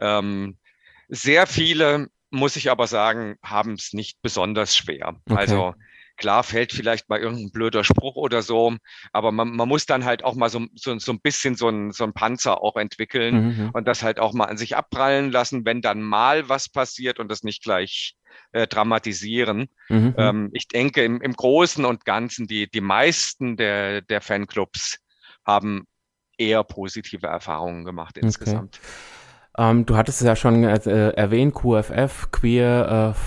[0.00, 0.56] ähm,
[1.08, 5.16] sehr viele, muss ich aber sagen, haben es nicht besonders schwer.
[5.26, 5.38] Okay.
[5.38, 5.74] Also
[6.18, 8.76] Klar fällt vielleicht mal irgendein blöder Spruch oder so,
[9.12, 11.92] aber man, man muss dann halt auch mal so, so, so ein bisschen so ein,
[11.92, 13.64] so ein Panzer auch entwickeln mhm.
[13.64, 13.70] mhm.
[13.70, 17.30] und das halt auch mal an sich abprallen lassen, wenn dann mal was passiert und
[17.30, 18.14] das nicht gleich
[18.52, 19.68] äh, dramatisieren.
[19.88, 19.98] Mhm.
[19.98, 20.14] mhm.
[20.18, 24.98] Ähm, ich denke, im, im Großen und Ganzen, die, die meisten der, der Fanclubs
[25.46, 25.86] haben
[26.36, 28.80] eher positive Erfahrungen gemacht insgesamt.
[29.54, 29.70] Okay.
[29.70, 33.18] Ähm, du hattest es ja schon äh, erwähnt, QFF, Queer äh,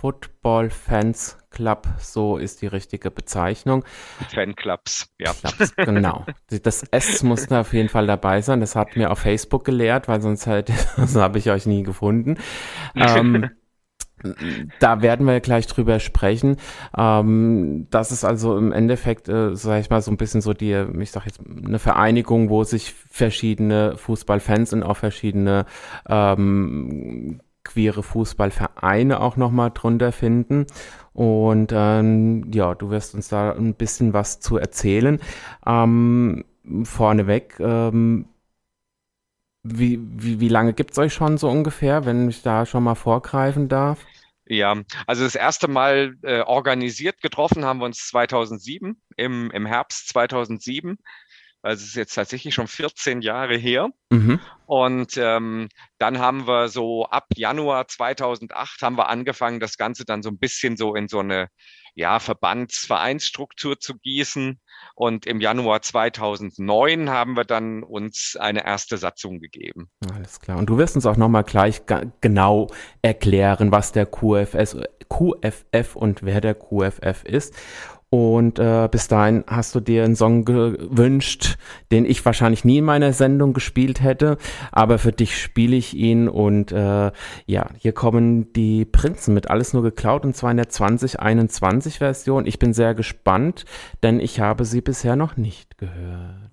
[0.00, 3.84] Football Fans Club, so ist die richtige Bezeichnung.
[4.32, 5.32] Fanclubs, ja.
[5.32, 6.24] Clubs, genau.
[6.62, 8.60] Das S muss da auf jeden Fall dabei sein.
[8.60, 12.38] Das hat mir auf Facebook gelehrt, weil sonst halt, das habe ich euch nie gefunden.
[12.94, 13.50] ähm,
[14.80, 16.56] da werden wir gleich drüber sprechen.
[16.96, 20.72] Ähm, das ist also im Endeffekt, äh, sag ich mal, so ein bisschen so die,
[21.00, 25.66] ich sag jetzt, eine Vereinigung, wo sich verschiedene Fußballfans und auch verschiedene
[26.08, 30.66] ähm, queere Fußballvereine auch nochmal drunter finden.
[31.12, 35.20] Und ähm, ja, du wirst uns da ein bisschen was zu erzählen.
[35.66, 36.44] Ähm,
[36.84, 38.26] vorneweg, ähm,
[39.62, 42.94] wie, wie, wie lange gibt es euch schon so ungefähr, wenn ich da schon mal
[42.94, 44.06] vorgreifen darf?
[44.46, 44.74] Ja,
[45.06, 50.98] also das erste Mal äh, organisiert getroffen haben wir uns 2007, im, im Herbst 2007.
[51.62, 53.90] Also es ist jetzt tatsächlich schon 14 Jahre her.
[54.10, 54.40] Mhm.
[54.66, 55.68] Und ähm,
[55.98, 60.38] dann haben wir so ab Januar 2008 haben wir angefangen, das Ganze dann so ein
[60.38, 61.48] bisschen so in so eine
[61.94, 64.60] ja, Verbandsvereinsstruktur zu gießen.
[64.94, 69.90] Und im Januar 2009 haben wir dann uns eine erste Satzung gegeben.
[70.14, 70.58] Alles klar.
[70.58, 71.82] Und du wirst uns auch nochmal gleich
[72.20, 72.68] genau
[73.02, 77.54] erklären, was der QFS, QFF und wer der QFF ist.
[78.12, 81.58] Und äh, bis dahin hast du dir einen Song gewünscht,
[81.92, 84.36] den ich wahrscheinlich nie in meiner Sendung gespielt hätte,
[84.72, 86.28] aber für dich spiele ich ihn.
[86.28, 87.12] Und äh,
[87.46, 92.46] ja, hier kommen die Prinzen mit alles nur geklaut und zwar in der 2021 Version.
[92.46, 93.64] Ich bin sehr gespannt,
[94.02, 96.50] denn ich habe sie bisher noch nicht gehört.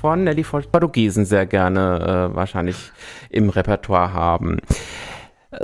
[0.00, 2.90] Von Nelly Portugiesen sehr gerne äh, wahrscheinlich
[3.30, 4.58] im Repertoire haben.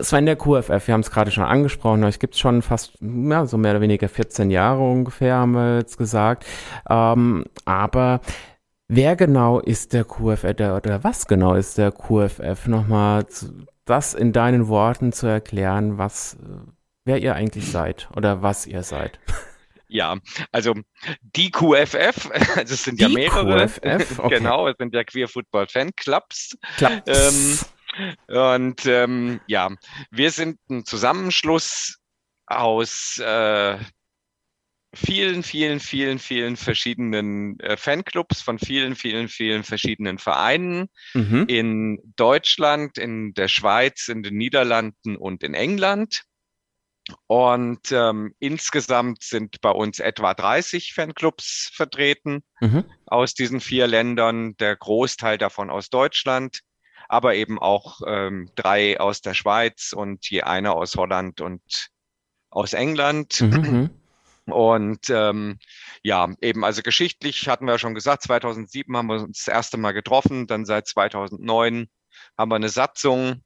[0.01, 3.45] Sven, der QFF, wir haben es gerade schon angesprochen, euch gibt es schon fast, ja,
[3.45, 6.47] so mehr oder weniger 14 Jahre ungefähr, haben wir jetzt gesagt.
[6.89, 8.21] Ähm, aber
[8.89, 12.67] wer genau ist der QFF oder, oder was genau ist der QFF?
[12.67, 13.27] Nochmal
[13.85, 16.39] das in deinen Worten zu erklären, was,
[17.05, 19.19] wer ihr eigentlich seid oder was ihr seid.
[19.87, 20.17] Ja,
[20.51, 20.75] also
[21.21, 23.67] die QFF, also es sind die ja mehrere.
[23.67, 24.39] QFF, okay.
[24.39, 26.57] Genau, es sind ja Queer Football Fan Clubs.
[26.79, 27.03] Clubs.
[27.07, 27.59] Ähm,
[28.29, 29.71] und ähm, ja,
[30.11, 31.99] wir sind ein Zusammenschluss
[32.47, 33.79] aus äh,
[34.95, 41.45] vielen, vielen, vielen, vielen verschiedenen äh, Fanclubs von vielen, vielen, vielen verschiedenen Vereinen mhm.
[41.49, 46.23] in Deutschland, in der Schweiz, in den Niederlanden und in England.
[47.27, 52.85] Und ähm, insgesamt sind bei uns etwa 30 Fanclubs vertreten mhm.
[53.05, 56.61] aus diesen vier Ländern, der Großteil davon aus Deutschland
[57.09, 61.63] aber eben auch ähm, drei aus der Schweiz und je einer aus Holland und
[62.51, 63.41] aus England.
[63.41, 63.91] Mhm.
[64.47, 65.59] Und ähm,
[66.03, 69.93] ja, eben, also geschichtlich hatten wir schon gesagt, 2007 haben wir uns das erste Mal
[69.93, 71.87] getroffen, dann seit 2009
[72.37, 73.43] haben wir eine Satzung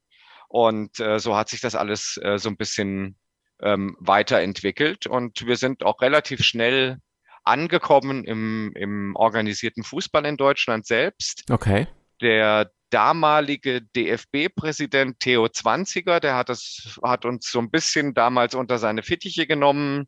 [0.48, 3.16] und äh, so hat sich das alles äh, so ein bisschen
[3.60, 6.98] ähm, weiterentwickelt und wir sind auch relativ schnell
[7.44, 11.44] angekommen im, im organisierten Fußball in Deutschland selbst.
[11.50, 11.86] Okay.
[12.20, 18.78] Der damalige DFB-Präsident Theo Zwanziger, der hat das, hat uns so ein bisschen damals unter
[18.78, 20.06] seine Fittiche genommen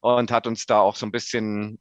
[0.00, 1.78] und hat uns da auch so ein bisschen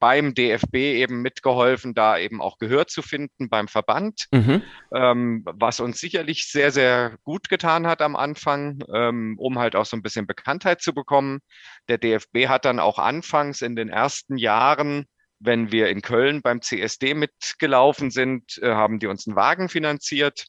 [0.00, 4.62] beim DFB eben mitgeholfen, da eben auch Gehör zu finden beim Verband, mhm.
[4.92, 9.84] ähm, was uns sicherlich sehr, sehr gut getan hat am Anfang, ähm, um halt auch
[9.84, 11.40] so ein bisschen Bekanntheit zu bekommen.
[11.88, 15.04] Der DFB hat dann auch anfangs in den ersten Jahren,
[15.40, 20.46] wenn wir in Köln beim CSD mitgelaufen sind, äh, haben die uns einen Wagen finanziert.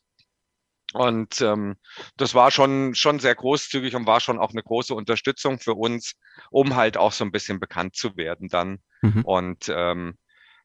[0.93, 1.77] Und ähm,
[2.17, 6.13] das war schon, schon sehr großzügig und war schon auch eine große Unterstützung für uns,
[6.49, 8.80] um halt auch so ein bisschen bekannt zu werden dann.
[9.01, 9.23] Mhm.
[9.23, 10.17] Und ähm,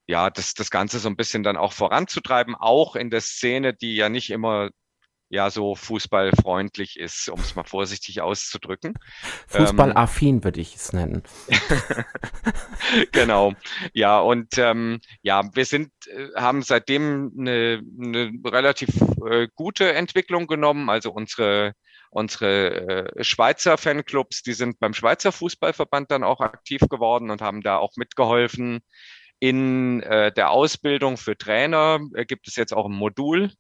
[0.07, 3.95] ja, das, das Ganze so ein bisschen dann auch voranzutreiben, auch in der Szene, die
[3.95, 4.71] ja nicht immer
[5.29, 8.95] ja so fußballfreundlich ist, um es mal vorsichtig auszudrücken.
[9.49, 11.23] Fußballaffin ähm, würde ich es nennen.
[13.13, 13.53] genau.
[13.93, 18.89] Ja, und ähm, ja, wir sind, äh, haben seitdem eine, eine relativ
[19.29, 20.89] äh, gute Entwicklung genommen.
[20.91, 21.73] Also unsere
[22.11, 27.61] unsere äh, Schweizer Fanclubs, die sind beim Schweizer Fußballverband dann auch aktiv geworden und haben
[27.61, 28.81] da auch mitgeholfen.
[29.39, 33.51] In äh, der Ausbildung für Trainer gibt es jetzt auch ein Modul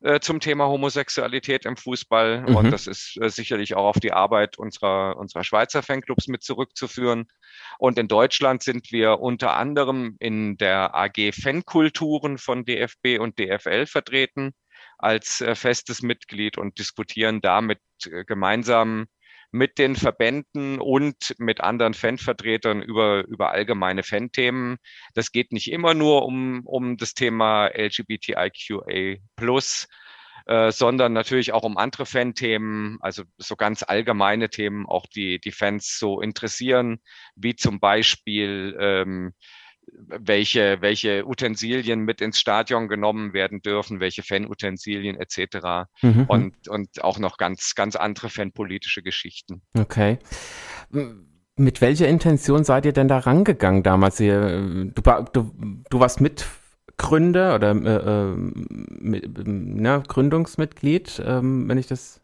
[0.00, 2.42] äh, zum Thema Homosexualität im Fußball.
[2.42, 2.56] Mhm.
[2.56, 7.26] Und das ist äh, sicherlich auch auf die Arbeit unserer, unserer Schweizer Fanclubs mit zurückzuführen.
[7.78, 13.86] Und in Deutschland sind wir unter anderem in der AG Fankulturen von DFB und DFL
[13.86, 14.52] vertreten
[14.98, 19.06] als äh, festes Mitglied und diskutieren damit äh, gemeinsam
[19.50, 24.76] mit den Verbänden und mit anderen Fanvertretern über, über allgemeine Fan-Themen.
[25.14, 29.18] Das geht nicht immer nur um, um das Thema LGBTIQA+,
[30.46, 35.52] äh, sondern natürlich auch um andere Fan-Themen, also so ganz allgemeine Themen, auch die die
[35.52, 37.00] Fans so interessieren,
[37.36, 39.34] wie zum Beispiel ähm,
[40.08, 45.88] welche, welche Utensilien mit ins Stadion genommen werden dürfen, welche Fanutensilien etc.
[46.02, 46.24] Mhm.
[46.28, 49.62] Und, und auch noch ganz, ganz andere fanpolitische Geschichten.
[49.78, 50.18] Okay.
[51.56, 54.20] Mit welcher Intention seid ihr denn da rangegangen damals?
[54.20, 55.52] Ihr, du, du,
[55.90, 62.20] du warst Mitgründer oder äh, äh mit, ne, Gründungsmitglied, äh, wenn ich das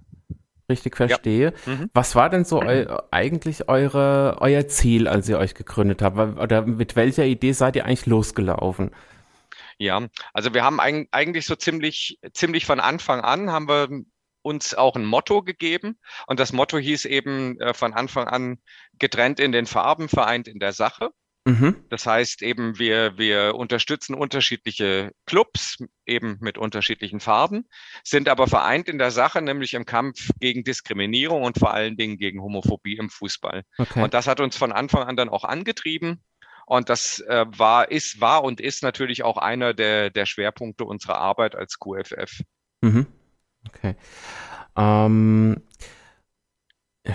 [0.69, 1.53] richtig verstehe.
[1.67, 1.73] Ja.
[1.73, 1.91] Mhm.
[1.95, 6.19] Was war denn so eu eigentlich eure, euer Ziel, als ihr euch gegründet habt?
[6.39, 8.91] Oder mit welcher Idee seid ihr eigentlich losgelaufen?
[9.79, 13.89] Ja, also wir haben eigentlich so ziemlich, ziemlich von Anfang an haben wir
[14.43, 15.99] uns auch ein Motto gegeben.
[16.27, 18.59] Und das Motto hieß eben äh, von Anfang an
[18.99, 21.11] getrennt in den Farben, vereint in der Sache.
[21.45, 21.77] Mhm.
[21.91, 25.77] Das heißt eben, wir, wir unterstützen unterschiedliche Clubs,
[26.07, 27.69] eben mit unterschiedlichen Farben,
[28.03, 32.17] sind aber vereint in der Sache, nämlich im Kampf gegen Diskriminierung und vor allen Dingen
[32.17, 33.63] gegen Homophobie im Fußball.
[33.77, 34.03] Okay.
[34.03, 36.23] Und das hat uns von Anfang an dann auch angetrieben.
[36.67, 41.19] Und das äh, war, ist, war und ist natürlich auch einer der, der Schwerpunkte unserer
[41.19, 42.41] Arbeit als QFF.
[42.81, 43.07] Mhm.
[43.69, 43.97] Okay.
[44.77, 45.63] Ähm,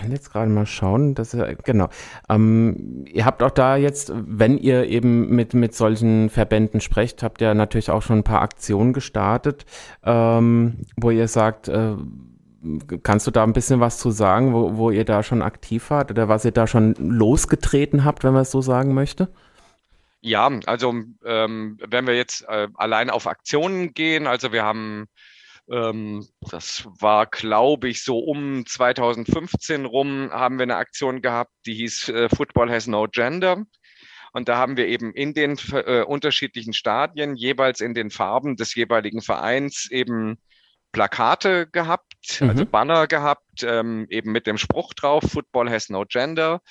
[0.10, 1.89] jetzt gerade mal schauen, dass genau.
[2.30, 7.41] Ähm, ihr habt auch da jetzt, wenn ihr eben mit mit solchen Verbänden sprecht, habt
[7.41, 9.65] ihr natürlich auch schon ein paar Aktionen gestartet,
[10.04, 11.95] ähm, wo ihr sagt, äh,
[13.04, 16.12] kannst du da ein bisschen was zu sagen, wo, wo ihr da schon aktiv wart
[16.12, 19.30] oder was ihr da schon losgetreten habt, wenn man es so sagen möchte?
[20.21, 20.93] Ja, also
[21.25, 25.08] ähm, wenn wir jetzt äh, allein auf Aktionen gehen, also wir haben
[25.69, 32.10] das war, glaube ich, so um 2015 rum haben wir eine Aktion gehabt, die hieß
[32.10, 33.63] äh, Football has no gender.
[34.32, 38.73] Und da haben wir eben in den äh, unterschiedlichen Stadien, jeweils in den Farben des
[38.75, 40.39] jeweiligen Vereins, eben
[40.91, 42.49] Plakate gehabt, mhm.
[42.49, 46.62] also Banner gehabt, ähm, eben mit dem Spruch drauf, Football has no gender.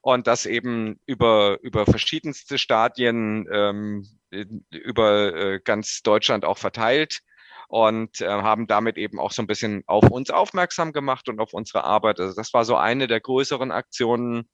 [0.00, 4.04] Und das eben über, über verschiedenste Stadien ähm,
[4.70, 7.20] über äh, ganz Deutschland auch verteilt
[7.68, 11.52] und äh, haben damit eben auch so ein bisschen auf uns aufmerksam gemacht und auf
[11.52, 12.18] unsere Arbeit.
[12.18, 14.48] Also das war so eine der größeren Aktionen.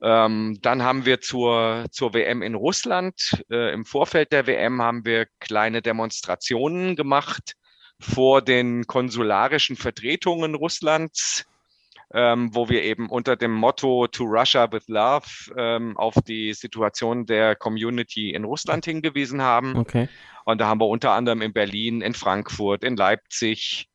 [0.00, 5.04] Ähm, dann haben wir zur, zur WM in Russland, äh, im Vorfeld der WM haben
[5.04, 7.54] wir kleine Demonstrationen gemacht
[8.00, 11.46] vor den konsularischen Vertretungen Russlands,
[12.14, 17.26] ähm, wo wir eben unter dem Motto To Russia with Love ähm, auf die Situation
[17.26, 19.76] der Community in Russland hingewiesen haben.
[19.76, 20.08] Okay.
[20.48, 23.86] Und da haben wir unter anderem in Berlin, in Frankfurt, in Leipzig,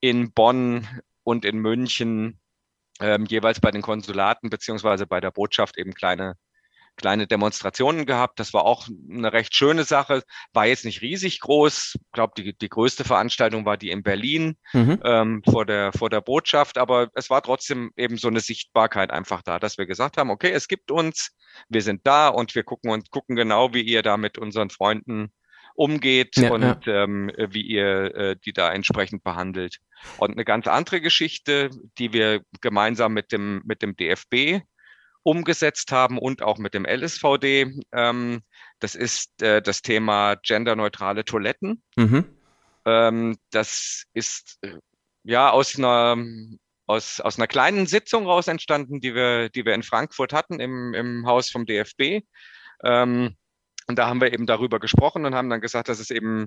[0.00, 0.84] in Bonn
[1.22, 2.40] und in München
[2.98, 6.34] ähm, jeweils bei den Konsulaten beziehungsweise bei der Botschaft eben kleine
[6.96, 8.40] kleine Demonstrationen gehabt.
[8.40, 10.24] Das war auch eine recht schöne Sache.
[10.52, 11.94] War jetzt nicht riesig groß.
[11.94, 15.00] Ich glaube, die, die größte Veranstaltung war die in Berlin mhm.
[15.04, 16.76] ähm, vor, der, vor der Botschaft.
[16.76, 20.50] Aber es war trotzdem eben so eine Sichtbarkeit einfach da, dass wir gesagt haben, okay,
[20.50, 21.36] es gibt uns,
[21.68, 25.32] wir sind da und wir gucken und gucken genau, wie ihr da mit unseren Freunden
[25.74, 27.04] umgeht ja, und ja.
[27.04, 29.78] Ähm, wie ihr äh, die da entsprechend behandelt.
[30.18, 34.62] Und eine ganz andere Geschichte, die wir gemeinsam mit dem, mit dem DFB
[35.22, 37.80] umgesetzt haben und auch mit dem LSVD.
[37.92, 38.42] Ähm,
[38.78, 41.82] das ist äh, das Thema genderneutrale Toiletten.
[41.96, 42.24] Mhm.
[42.86, 44.78] Ähm, das ist äh,
[45.24, 46.16] ja aus einer
[46.90, 50.92] aus, aus einer kleinen Sitzung raus entstanden, die wir, die wir in Frankfurt hatten im,
[50.92, 52.24] im Haus vom DFB.
[52.82, 53.36] Ähm,
[53.90, 56.46] und da haben wir eben darüber gesprochen und haben dann gesagt, dass es eben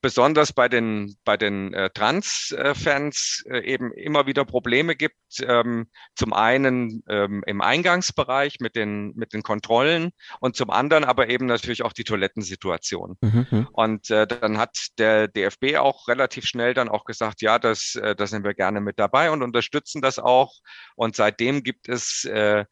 [0.00, 5.16] besonders bei den, bei den äh, Trans-Fans äh, eben immer wieder Probleme gibt.
[5.46, 10.10] Ähm, zum einen ähm, im Eingangsbereich mit den, mit den Kontrollen
[10.40, 13.16] und zum anderen aber eben natürlich auch die Toilettensituation.
[13.20, 13.46] Mhm.
[13.48, 13.68] mhm.
[13.72, 18.16] Und äh, dann hat der DFB auch relativ schnell dann auch gesagt, ja, das, äh,
[18.16, 20.52] da sind wir gerne mit dabei und unterstützen das auch.
[20.96, 22.64] Und seitdem gibt es äh,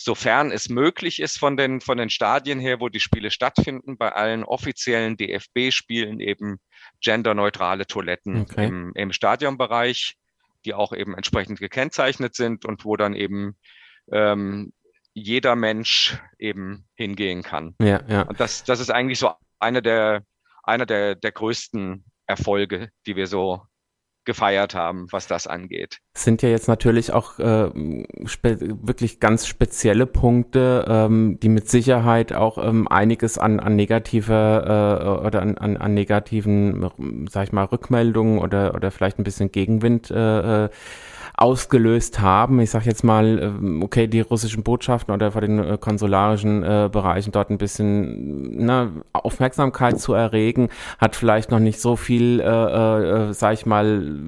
[0.00, 4.12] sofern es möglich ist von den, von den Stadien her, wo die Spiele stattfinden, bei
[4.12, 6.58] allen offiziellen DFB-Spielen eben
[7.02, 8.66] genderneutrale Toiletten okay.
[8.66, 10.16] im, im Stadionbereich,
[10.64, 13.56] die auch eben entsprechend gekennzeichnet sind und wo dann eben
[14.12, 14.72] ähm,
[15.14, 17.74] jeder Mensch eben hingehen kann.
[17.80, 18.22] Ja, ja.
[18.22, 20.22] Und das, das ist eigentlich so einer der,
[20.62, 23.62] einer der, der größten Erfolge, die wir so
[24.28, 26.00] gefeiert haben, was das angeht.
[26.12, 32.58] Sind ja jetzt natürlich auch äh, wirklich ganz spezielle Punkte, ähm, die mit Sicherheit auch
[32.58, 36.90] ähm, einiges an, an negative äh, oder an, an, an negativen,
[37.30, 40.68] sag ich mal, Rückmeldungen oder, oder vielleicht ein bisschen Gegenwind äh, äh
[41.38, 42.58] ausgelöst haben.
[42.58, 46.88] Ich sage jetzt mal, ähm, okay, die russischen Botschaften oder vor den äh, konsularischen äh,
[46.90, 50.68] Bereichen dort ein bisschen na, Aufmerksamkeit zu erregen,
[50.98, 54.18] hat vielleicht noch nicht so viel, äh, äh, sag ich mal,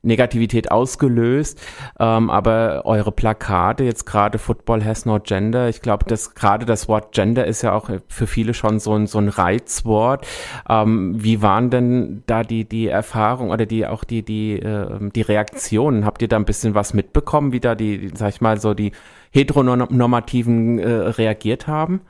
[0.00, 1.60] Negativität ausgelöst.
[1.98, 6.88] Ähm, aber eure Plakate, jetzt gerade Football has no gender, ich glaube, dass gerade das
[6.88, 10.26] Wort Gender ist ja auch für viele schon so ein, so ein Reizwort.
[10.70, 15.20] Ähm, wie waren denn da die, die Erfahrungen oder die auch die, die, äh, die
[15.20, 16.06] Reaktionen?
[16.06, 18.92] Habt ihr da ein bisschen was mitbekommen, wie da die, sag ich mal, so die
[19.30, 22.00] Heteronormativen äh, reagiert haben?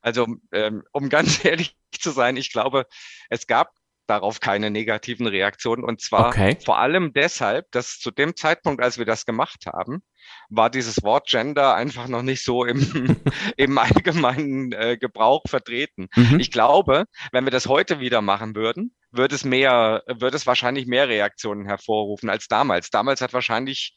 [0.00, 2.86] Also, ähm, um ganz ehrlich zu sein, ich glaube,
[3.30, 3.70] es gab
[4.06, 5.84] darauf keine negativen Reaktionen.
[5.84, 6.56] Und zwar okay.
[6.64, 10.02] vor allem deshalb, dass zu dem Zeitpunkt, als wir das gemacht haben,
[10.48, 13.16] war dieses Wort Gender einfach noch nicht so im,
[13.56, 16.08] im allgemeinen äh, Gebrauch vertreten.
[16.14, 16.40] Mhm.
[16.40, 20.86] Ich glaube, wenn wir das heute wieder machen würden, wird es mehr, wird es wahrscheinlich
[20.86, 22.90] mehr Reaktionen hervorrufen als damals.
[22.90, 23.94] Damals hat wahrscheinlich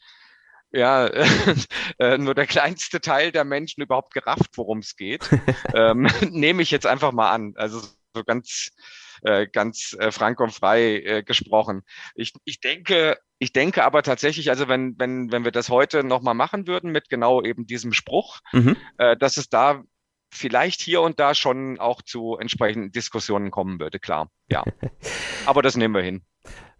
[0.72, 1.06] ja,
[1.98, 5.28] äh, nur der kleinste Teil der Menschen überhaupt gerafft, worum es geht.
[5.74, 7.54] ähm, nehme ich jetzt einfach mal an.
[7.56, 7.80] Also
[8.14, 8.70] so ganz,
[9.22, 11.82] äh, ganz äh, frank und frei äh, gesprochen.
[12.14, 16.34] Ich, ich denke, ich denke aber tatsächlich, also wenn, wenn, wenn wir das heute nochmal
[16.34, 18.76] machen würden mit genau eben diesem Spruch, mhm.
[18.98, 19.82] äh, dass es da
[20.32, 24.30] vielleicht hier und da schon auch zu entsprechenden Diskussionen kommen würde, klar.
[24.48, 24.64] Ja.
[25.46, 26.24] Aber das nehmen wir hin.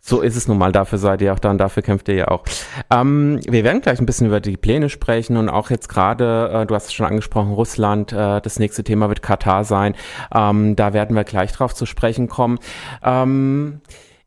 [0.03, 2.29] So ist es nun mal, dafür seid ihr auch da und dafür kämpft ihr ja
[2.29, 2.45] auch.
[2.91, 6.67] Ähm, wir werden gleich ein bisschen über die Pläne sprechen und auch jetzt gerade, äh,
[6.67, 9.95] du hast es schon angesprochen, Russland, äh, das nächste Thema wird Katar sein.
[10.35, 12.59] Ähm, da werden wir gleich drauf zu sprechen kommen.
[13.05, 13.83] Ähm,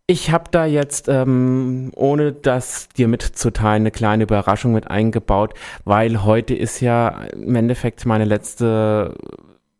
[0.06, 5.54] ich habe da jetzt, ähm, ohne das dir mitzuteilen, eine kleine Überraschung mit eingebaut,
[5.86, 9.16] weil heute ist ja im Endeffekt meine letzte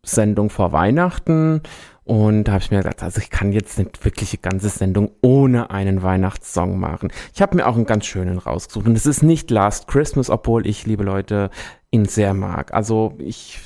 [0.02, 1.60] Sendung vor Weihnachten.
[2.04, 5.10] Und da habe ich mir gedacht, also ich kann jetzt nicht wirklich eine ganze Sendung
[5.22, 7.10] ohne einen Weihnachtssong machen.
[7.32, 8.86] Ich habe mir auch einen ganz schönen rausgesucht.
[8.86, 11.50] Und es ist nicht Last Christmas, obwohl ich, liebe Leute,
[11.90, 12.74] ihn sehr mag.
[12.74, 13.60] Also ich,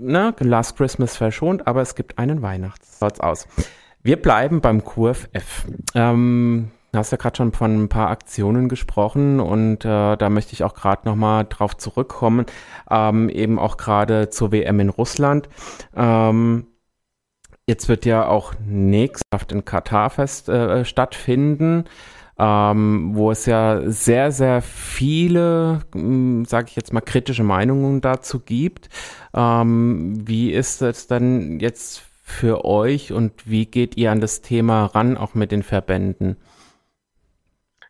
[0.00, 3.46] ne, Last Christmas verschont, aber es gibt einen Weihnachtssatz aus.
[4.02, 5.66] Wir bleiben beim QFF.
[5.94, 10.52] Ähm, Du hast ja gerade schon von ein paar Aktionen gesprochen und äh, da möchte
[10.52, 12.44] ich auch gerade nochmal drauf zurückkommen,
[12.90, 15.48] ähm, eben auch gerade zur WM in Russland.
[15.96, 16.66] Ähm,
[17.72, 21.84] jetzt wird ja auch nächstes in Katar fest äh, stattfinden,
[22.38, 28.40] ähm, wo es ja sehr, sehr viele, hm, sage ich jetzt mal, kritische Meinungen dazu
[28.40, 28.90] gibt.
[29.32, 34.86] Ähm, wie ist es denn jetzt für euch und wie geht ihr an das Thema
[34.86, 36.36] ran, auch mit den Verbänden?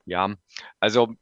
[0.05, 0.37] Ja,
[0.78, 1.14] also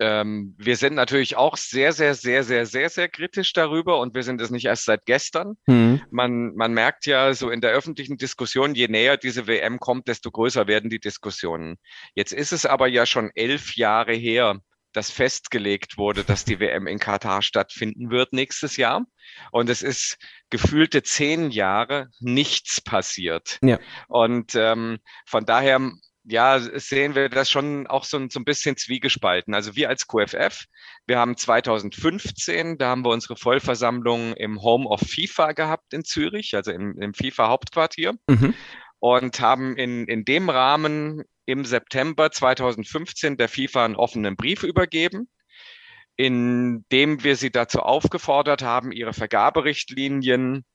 [0.00, 4.22] ähm, wir sind natürlich auch sehr, sehr, sehr, sehr, sehr, sehr kritisch darüber und wir
[4.22, 5.56] sind es nicht erst seit gestern.
[5.66, 6.00] Mhm.
[6.10, 10.30] Man, man merkt ja so in der öffentlichen Diskussion, je näher diese WM kommt, desto
[10.30, 11.76] größer werden die Diskussionen.
[12.14, 14.60] Jetzt ist es aber ja schon elf Jahre her,
[14.92, 19.04] dass festgelegt wurde, dass die WM in Katar stattfinden wird nächstes Jahr.
[19.52, 20.16] Und es ist
[20.48, 23.58] gefühlte zehn Jahre nichts passiert.
[23.62, 23.78] Ja.
[24.08, 25.92] Und ähm, von daher
[26.24, 29.54] ja, sehen wir das schon auch so, so ein bisschen zwiegespalten.
[29.54, 30.64] Also wir als QFF,
[31.06, 36.54] wir haben 2015, da haben wir unsere Vollversammlung im Home of FIFA gehabt in Zürich,
[36.54, 38.14] also im, im FIFA-Hauptquartier.
[38.28, 38.54] Mhm.
[38.98, 45.28] Und haben in, in dem Rahmen im September 2015 der FIFA einen offenen Brief übergeben,
[46.16, 50.66] in dem wir sie dazu aufgefordert haben, ihre Vergaberichtlinien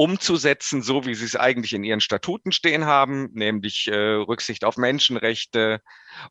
[0.00, 4.78] umzusetzen, so wie sie es eigentlich in ihren Statuten stehen haben, nämlich äh, Rücksicht auf
[4.78, 5.82] Menschenrechte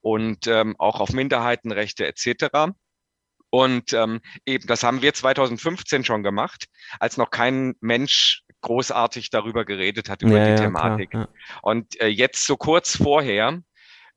[0.02, 2.74] und ähm, auch auf Minderheitenrechte etc.
[3.52, 6.66] Und ähm, eben, das haben wir 2015 schon gemacht,
[7.00, 11.12] als noch kein Mensch großartig darüber geredet hat, über ja, die ja, Thematik.
[11.12, 11.60] Klar, ja.
[11.62, 13.62] Und äh, jetzt so kurz vorher,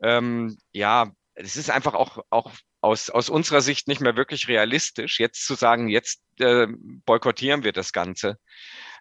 [0.03, 2.53] ähm, ja, es ist einfach auch, auch
[2.83, 6.67] aus, aus unserer Sicht nicht mehr wirklich realistisch, jetzt zu sagen, jetzt äh,
[7.07, 8.39] boykottieren wir das Ganze.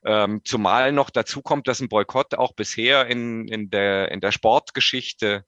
[0.05, 4.32] Ähm, zumal noch dazu kommt, dass ein Boykott auch bisher in, in, der, in der
[4.32, 5.43] Sportgeschichte,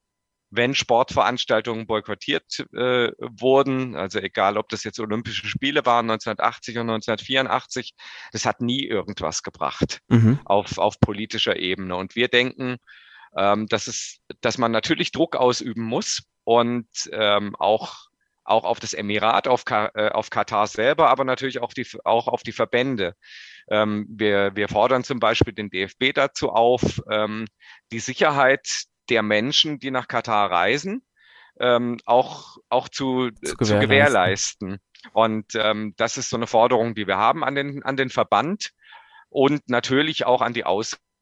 [0.50, 6.90] wenn Sportveranstaltungen boykottiert äh, wurden, also egal ob das jetzt Olympische Spiele waren 1980 und
[6.90, 7.94] 1984,
[8.32, 10.40] das hat nie irgendwas gebracht mhm.
[10.46, 11.96] auf, auf politischer Ebene.
[11.96, 12.78] Und wir denken,
[13.38, 18.08] ähm, dass, es, dass man natürlich Druck ausüben muss und ähm, auch
[18.44, 22.44] auch auf das Emirat, auf, äh, auf Katar selber, aber natürlich auch, die, auch auf
[22.44, 23.16] die Verbände.
[23.70, 27.46] Ähm, wir, wir fordern zum Beispiel den DFB dazu auf, ähm,
[27.92, 31.04] die Sicherheit der Menschen, die nach Katar reisen,
[31.60, 33.66] ähm, auch, auch zu, zu gewährleisten.
[33.66, 34.80] Zu gewährleisten.
[35.12, 38.72] Und ähm, das ist so eine Forderung, die wir haben an den, an den Verband
[39.30, 40.66] und natürlich auch an die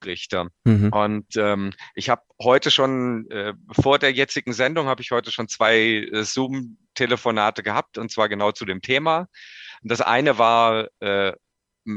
[0.01, 0.49] Ausrichter.
[0.63, 0.89] Mhm.
[0.89, 5.47] Und ähm, ich habe heute schon, äh, vor der jetzigen Sendung, habe ich heute schon
[5.47, 9.27] zwei äh, Zoom-Telefonate gehabt, und zwar genau zu dem Thema.
[9.81, 11.33] Und das eine war äh,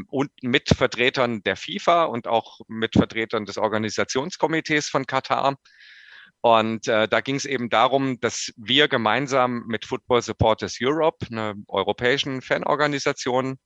[0.09, 5.57] und mit Vertretern der FIFA und auch mit Vertretern des Organisationskomitees von Katar.
[6.41, 11.55] Und äh, da ging es eben darum, dass wir gemeinsam mit Football Supporters Europe, einer
[11.69, 13.59] europäischen Fanorganisation,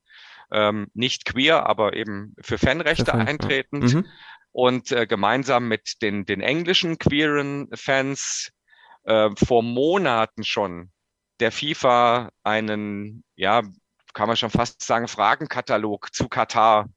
[0.53, 3.99] ähm, nicht queer, aber eben für Fanrechte für eintretend ja.
[3.99, 4.07] mhm.
[4.53, 8.51] und äh, gemeinsam mit den, den englischen queeren Fans
[9.05, 10.91] äh, vor Monaten schon
[11.41, 13.63] der FIFA einen ja
[14.15, 16.89] kann man schon fast sagen, Fragenkatalog zu Katar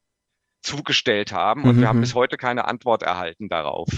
[0.62, 1.80] zugestellt haben und mhm.
[1.80, 2.02] wir haben mhm.
[2.02, 3.88] bis heute keine Antwort erhalten darauf.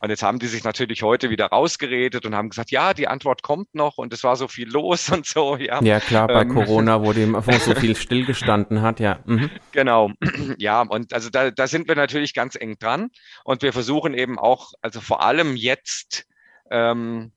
[0.00, 3.42] Und jetzt haben die sich natürlich heute wieder rausgeredet und haben gesagt, ja, die Antwort
[3.42, 5.82] kommt noch und es war so viel los und so, ja.
[5.82, 9.20] Ja, klar, bei ähm, Corona, wo dem wo so viel stillgestanden hat, ja.
[9.24, 9.50] Mhm.
[9.72, 10.10] Genau.
[10.58, 13.10] Ja, und also da, da sind wir natürlich ganz eng dran
[13.44, 16.26] und wir versuchen eben auch, also vor allem jetzt,
[16.70, 17.32] ähm,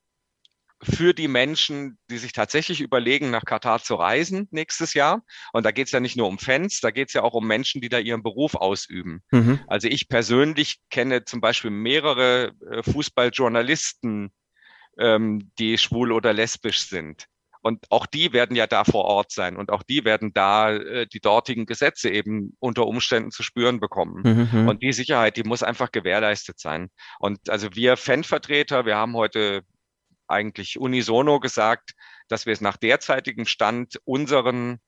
[0.83, 5.23] für die Menschen, die sich tatsächlich überlegen, nach Katar zu reisen nächstes Jahr.
[5.53, 7.45] Und da geht es ja nicht nur um Fans, da geht es ja auch um
[7.45, 9.21] Menschen, die da ihren Beruf ausüben.
[9.31, 9.59] Mhm.
[9.67, 14.31] Also ich persönlich kenne zum Beispiel mehrere äh, Fußballjournalisten,
[14.97, 17.27] ähm, die schwul oder lesbisch sind.
[17.63, 21.05] Und auch die werden ja da vor Ort sein und auch die werden da äh,
[21.05, 24.23] die dortigen Gesetze eben unter Umständen zu spüren bekommen.
[24.23, 24.61] Mhm.
[24.61, 24.67] mhm.
[24.67, 26.89] Und die Sicherheit, die muss einfach gewährleistet sein.
[27.19, 29.61] Und also wir Fanvertreter, wir haben heute
[30.31, 31.93] eigentlich unisono gesagt,
[32.27, 34.79] dass wir es nach derzeitigem Stand unseren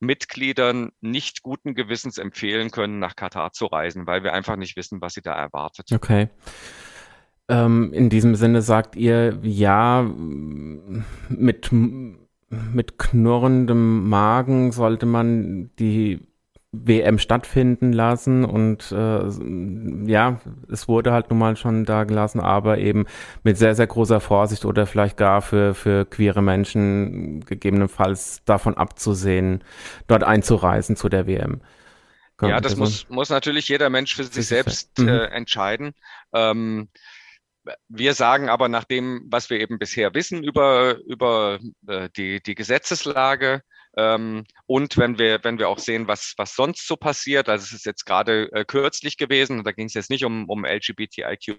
[0.00, 5.00] Mitgliedern nicht guten Gewissens empfehlen können, nach Katar zu reisen, weil wir einfach nicht wissen,
[5.00, 5.90] was sie da erwartet.
[5.92, 6.28] Okay.
[7.48, 16.26] Ähm, in diesem Sinne sagt ihr, ja, mit, mit knurrendem Magen sollte man die
[16.72, 20.40] WM stattfinden lassen und äh, ja,
[20.70, 23.06] es wurde halt nun mal schon da gelassen, aber eben
[23.42, 29.64] mit sehr, sehr großer Vorsicht oder vielleicht gar für, für queere Menschen gegebenenfalls davon abzusehen,
[30.06, 31.60] dort einzureisen zu der WM.
[32.36, 35.08] Kann ja, das also, muss, muss natürlich jeder Mensch für sich selbst mhm.
[35.08, 35.94] äh, entscheiden.
[36.34, 36.88] Ähm,
[37.88, 41.58] wir sagen aber nach dem, was wir eben bisher wissen über, über
[41.88, 43.62] äh, die, die Gesetzeslage,
[44.66, 47.86] und wenn wir, wenn wir auch sehen, was, was sonst so passiert, also es ist
[47.86, 51.58] jetzt gerade äh, kürzlich gewesen, da ging es jetzt nicht um, um LGBTIQ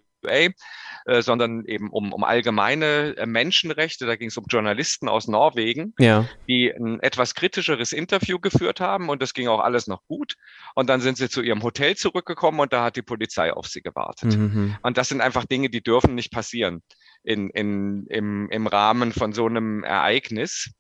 [1.05, 4.05] äh, sondern eben um, um allgemeine äh, Menschenrechte.
[4.05, 6.27] Da ging es um Journalisten aus Norwegen, ja.
[6.47, 10.35] die ein etwas kritischeres Interview geführt haben und das ging auch alles noch gut.
[10.75, 13.81] Und dann sind sie zu ihrem Hotel zurückgekommen und da hat die Polizei auf sie
[13.81, 14.37] gewartet.
[14.37, 14.75] Mhm.
[14.81, 16.83] Und das sind einfach Dinge, die dürfen nicht passieren
[17.23, 20.71] in, in, im, im Rahmen von so einem Ereignis.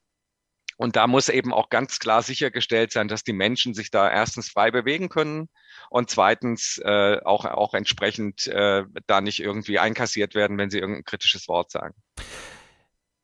[0.77, 4.49] Und da muss eben auch ganz klar sichergestellt sein, dass die Menschen sich da erstens
[4.49, 5.49] frei bewegen können
[5.89, 11.03] und zweitens äh, auch, auch entsprechend äh, da nicht irgendwie einkassiert werden, wenn sie irgendein
[11.03, 11.95] kritisches Wort sagen.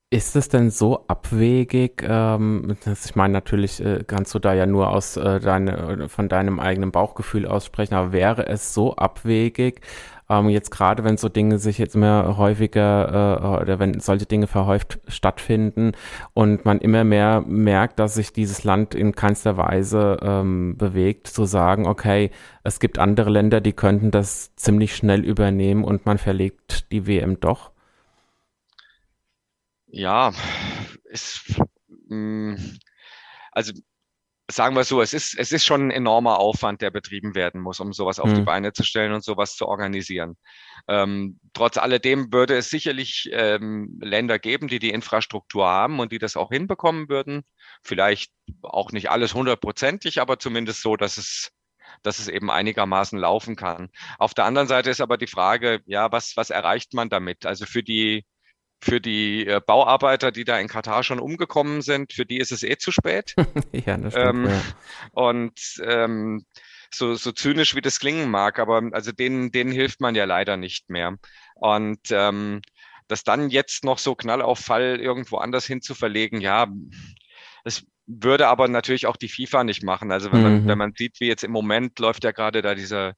[0.09, 2.03] Ist es denn so abwegig?
[2.07, 6.59] Ähm, ich meine, natürlich äh, kannst du da ja nur aus äh, deine, von deinem
[6.59, 9.81] eigenen Bauchgefühl aussprechen, aber wäre es so abwegig,
[10.39, 14.47] ähm, jetzt gerade wenn so Dinge sich jetzt immer häufiger äh, oder wenn solche Dinge
[14.47, 15.93] verhäuft stattfinden
[16.33, 21.45] und man immer mehr merkt, dass sich dieses Land in keinster Weise ähm, bewegt, zu
[21.45, 22.31] sagen, okay,
[22.63, 27.39] es gibt andere Länder, die könnten das ziemlich schnell übernehmen und man verlegt die WM
[27.39, 27.71] doch?
[29.87, 30.31] Ja,
[32.09, 32.57] mh, mm,
[33.51, 33.73] also
[34.49, 37.79] sagen wir so, es ist, es ist schon ein enormer Aufwand, der betrieben werden muss,
[37.79, 38.35] um sowas auf mhm.
[38.35, 40.35] die Beine zu stellen und sowas zu organisieren.
[40.87, 46.19] Ähm, trotz alledem würde es sicherlich ähm, Länder geben, die die Infrastruktur haben und die
[46.19, 47.43] das auch hinbekommen würden.
[47.83, 48.31] Vielleicht
[48.61, 51.51] auch nicht alles hundertprozentig, aber zumindest so, dass es
[52.01, 53.89] dass es eben einigermaßen laufen kann.
[54.17, 57.45] Auf der anderen Seite ist aber die Frage, ja, was, was erreicht man damit?
[57.45, 58.25] Also für die,
[58.83, 62.63] für die äh, Bauarbeiter, die da in Katar schon umgekommen sind, für die ist es
[62.63, 63.33] eh zu spät.
[63.71, 64.61] ja, das stimmt, ähm, ja.
[65.11, 66.45] Und ähm,
[66.93, 70.57] so, so zynisch wie das klingen mag, aber also denen, denen hilft man ja leider
[70.57, 71.15] nicht mehr.
[71.55, 72.61] Und ähm,
[73.07, 76.67] das dann jetzt noch so Knall auf Fall irgendwo anders hin zu verlegen, ja,
[77.63, 80.11] das würde aber natürlich auch die FIFA nicht machen.
[80.11, 80.67] Also wenn man, mhm.
[80.67, 83.13] wenn man sieht, wie jetzt im Moment läuft ja gerade da dieser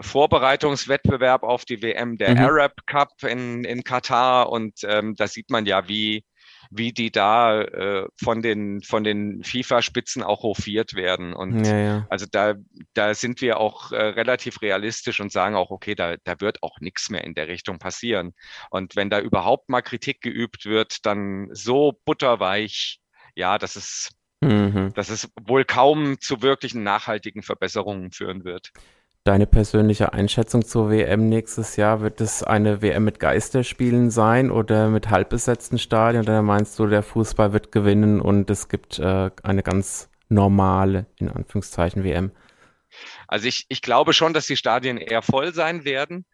[0.00, 2.38] Vorbereitungswettbewerb auf die WM, der mhm.
[2.38, 4.50] Arab Cup in, in Katar.
[4.50, 6.24] Und ähm, da sieht man ja, wie,
[6.70, 11.32] wie die da äh, von den, von den FIFA-Spitzen auch hofiert werden.
[11.32, 12.06] Und ja, ja.
[12.10, 12.54] also da,
[12.94, 16.78] da sind wir auch äh, relativ realistisch und sagen auch, okay, da, da wird auch
[16.80, 18.34] nichts mehr in der Richtung passieren.
[18.70, 23.00] Und wenn da überhaupt mal Kritik geübt wird, dann so butterweich,
[23.34, 24.92] ja, dass es, mhm.
[24.94, 28.72] dass es wohl kaum zu wirklichen nachhaltigen Verbesserungen führen wird.
[29.28, 34.88] Deine persönliche Einschätzung zur WM nächstes Jahr, wird es eine WM mit Geisterspielen sein oder
[34.88, 36.22] mit halbbesetzten Stadien?
[36.22, 41.28] Oder meinst du, der Fußball wird gewinnen und es gibt äh, eine ganz normale, in
[41.28, 42.32] Anführungszeichen, WM?
[43.26, 46.24] Also ich, ich glaube schon, dass die Stadien eher voll sein werden.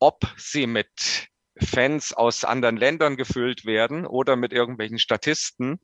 [0.00, 5.78] Ob sie mit Fans aus anderen Ländern gefüllt werden oder mit irgendwelchen Statisten,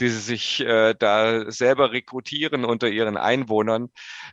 [0.00, 3.90] die sie sich äh, da selber rekrutieren unter ihren Einwohnern.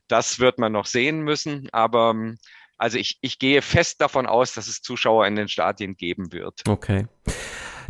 [0.07, 1.69] Das wird man noch sehen müssen.
[1.71, 2.37] Aber ähm,
[2.77, 6.63] also ich, ich gehe fest davon aus, dass es Zuschauer in den Stadien geben wird.
[6.67, 7.07] Okay.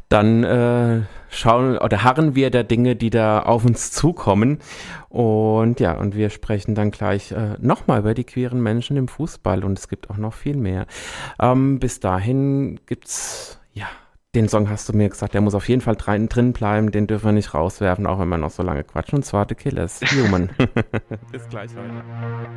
[0.09, 4.57] Dann äh, schauen oder harren wir der Dinge, die da auf uns zukommen.
[5.07, 9.63] Und ja, und wir sprechen dann gleich äh, nochmal über die queeren Menschen im Fußball
[9.63, 10.87] und es gibt auch noch viel mehr.
[11.39, 13.87] Ähm, bis dahin gibt's ja
[14.35, 17.25] den Song hast du mir gesagt, der muss auf jeden Fall drin, bleiben, den dürfen
[17.25, 19.17] wir nicht rauswerfen, auch wenn wir noch so lange quatschen.
[19.17, 20.51] Und zwar The Killers, Human.
[21.31, 22.03] Bis gleich weiter.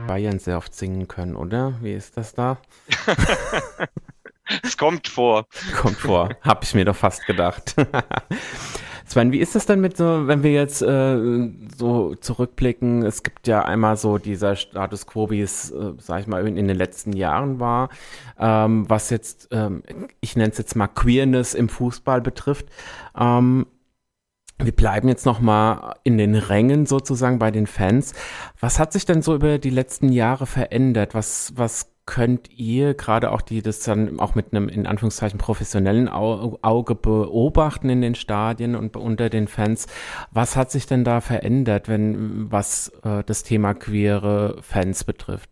[0.06, 1.74] Bayern sehr oft singen können, oder?
[1.80, 2.58] Wie ist das da?
[4.62, 5.46] es kommt vor.
[5.80, 7.74] Kommt vor, hab ich mir doch fast gedacht.
[9.12, 13.02] Sven, wie ist das denn mit so, wenn wir jetzt äh, so zurückblicken?
[13.02, 16.56] Es gibt ja einmal so dieser Status quo, wie es, äh, sag ich mal, in,
[16.56, 17.90] in den letzten Jahren war,
[18.38, 19.82] ähm, was jetzt, ähm,
[20.22, 22.68] ich nenne es jetzt mal Queerness im Fußball betrifft.
[23.14, 23.66] Ähm,
[24.58, 28.14] wir bleiben jetzt noch mal in den Rängen sozusagen bei den Fans.
[28.60, 31.14] Was hat sich denn so über die letzten Jahre verändert?
[31.14, 36.08] Was, was könnt ihr gerade auch die das dann auch mit einem in Anführungszeichen professionellen
[36.08, 39.86] Auge beobachten in den Stadien und unter den Fans?
[40.30, 45.50] Was hat sich denn da verändert, wenn was äh, das Thema queere Fans betrifft?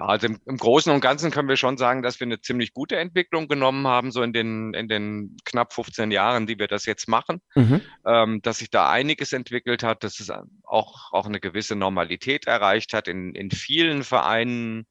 [0.00, 2.72] Ja, also im, im, Großen und Ganzen können wir schon sagen, dass wir eine ziemlich
[2.72, 6.86] gute Entwicklung genommen haben, so in den, in den knapp 15 Jahren, die wir das
[6.86, 7.82] jetzt machen, mhm.
[8.06, 10.32] ähm, dass sich da einiges entwickelt hat, dass es
[10.64, 13.08] auch, auch eine gewisse Normalität erreicht hat.
[13.08, 14.86] In, in vielen Vereinen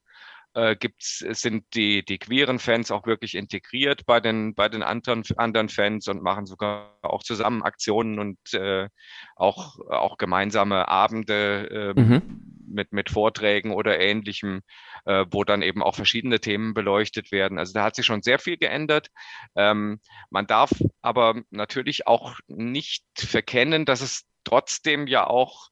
[0.53, 5.23] äh, gibt's, sind die, die queeren Fans auch wirklich integriert bei den, bei den anderen,
[5.37, 8.87] anderen Fans und machen sogar auch zusammen Aktionen und äh,
[9.35, 11.93] auch, auch gemeinsame Abende.
[11.95, 14.61] Äh, mhm mit, mit Vorträgen oder ähnlichem,
[15.05, 17.57] äh, wo dann eben auch verschiedene Themen beleuchtet werden.
[17.57, 19.09] Also da hat sich schon sehr viel geändert.
[19.55, 20.71] Ähm, man darf
[21.01, 25.69] aber natürlich auch nicht verkennen, dass es trotzdem ja auch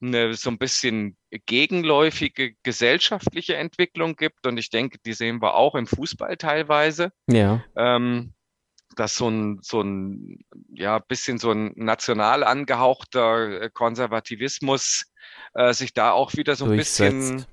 [0.00, 4.46] eine so ein bisschen gegenläufige gesellschaftliche Entwicklung gibt.
[4.46, 7.12] Und ich denke, die sehen wir auch im Fußball teilweise.
[7.26, 7.64] Ja.
[7.76, 8.34] Ähm,
[8.96, 10.40] dass so ein, so ein,
[10.72, 15.04] ja, bisschen so ein national angehauchter äh, Konservativismus
[15.54, 17.46] äh, sich da auch wieder so ein bisschen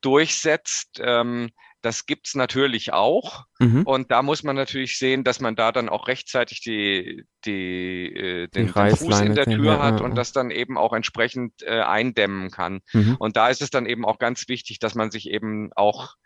[0.00, 1.00] durchsetzt.
[1.02, 1.50] Ähm,
[1.82, 3.44] Das gibt's natürlich auch.
[3.58, 3.82] Mhm.
[3.82, 8.48] Und da muss man natürlich sehen, dass man da dann auch rechtzeitig die, die, äh,
[8.48, 10.92] den, Die den Fuß in der Tür ja, hat ja, und das dann eben auch
[10.92, 12.80] entsprechend äh, eindämmen kann.
[12.92, 13.16] Mhm.
[13.18, 16.16] Und da ist es dann eben auch ganz wichtig, dass man sich eben auch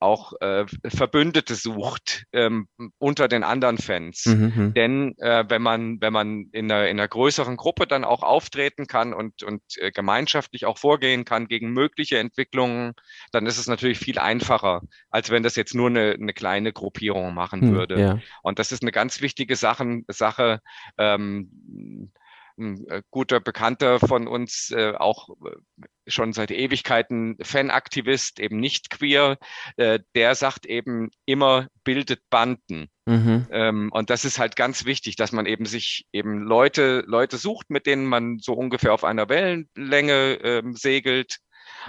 [0.00, 4.26] auch äh, Verbündete sucht ähm, unter den anderen Fans.
[4.26, 4.52] Mhm.
[4.54, 4.74] mhm.
[4.74, 8.86] Denn äh, wenn man, wenn man in einer, in einer größeren Gruppe dann auch auftreten
[8.86, 12.94] kann und, und äh, gemeinschaftlich auch vorgehen kann gegen mögliche Entwicklungen,
[13.32, 17.34] dann ist es natürlich viel einfacher, als wenn das jetzt nur eine, eine kleine Gruppierung
[17.34, 18.00] machen Hm, würde.
[18.00, 18.18] Ja.
[18.42, 20.60] Und das ist eine ganz wichtige Sachen, Sache.
[20.98, 22.10] Ähm,
[22.58, 28.90] ein äh, guter Bekannter von uns, äh, auch äh, schon seit Ewigkeiten Fanaktivist, eben nicht
[28.90, 29.38] queer,
[29.76, 32.88] äh, der sagt eben immer, bildet Banden.
[33.06, 33.46] Mhm.
[33.50, 37.70] Ähm, und das ist halt ganz wichtig, dass man eben sich eben Leute, Leute sucht,
[37.70, 41.38] mit denen man so ungefähr auf einer Wellenlänge ähm, segelt.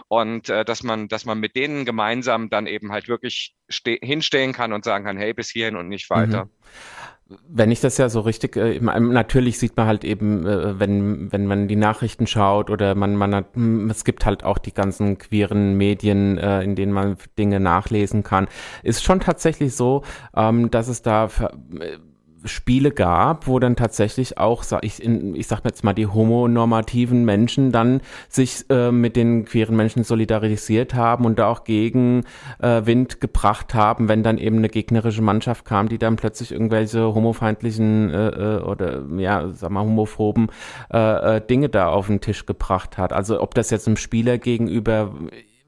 [0.08, 4.54] Und äh, dass man, dass man mit denen gemeinsam dann eben halt wirklich ste- hinstehen
[4.54, 6.50] kann und sagen kann, hey, bis hierhin und nicht weiter.
[7.48, 11.48] Wenn ich das ja so richtig, äh, natürlich sieht man halt eben, äh, wenn, wenn
[11.48, 15.18] man die Nachrichten schaut oder man, man hat, hm, es gibt halt auch die ganzen
[15.18, 18.48] queeren Medien, äh, in denen man Dinge nachlesen kann.
[18.84, 20.04] Ist schon tatsächlich so,
[20.36, 21.30] ähm, dass es da
[22.46, 27.24] Spiele gab, wo dann tatsächlich auch, sag ich, in, ich sag jetzt mal, die homonormativen
[27.26, 32.24] Menschen dann sich äh, mit den queeren Menschen solidarisiert haben und da auch gegen
[32.60, 37.14] äh, Wind gebracht haben, wenn dann eben eine gegnerische Mannschaft kam, die dann plötzlich irgendwelche
[37.14, 40.48] homofeindlichen äh, äh, oder ja, sag mal, homophoben
[40.92, 43.14] äh, äh, Dinge da auf den Tisch gebracht hat.
[43.14, 45.14] Also ob das jetzt einem Spieler gegenüber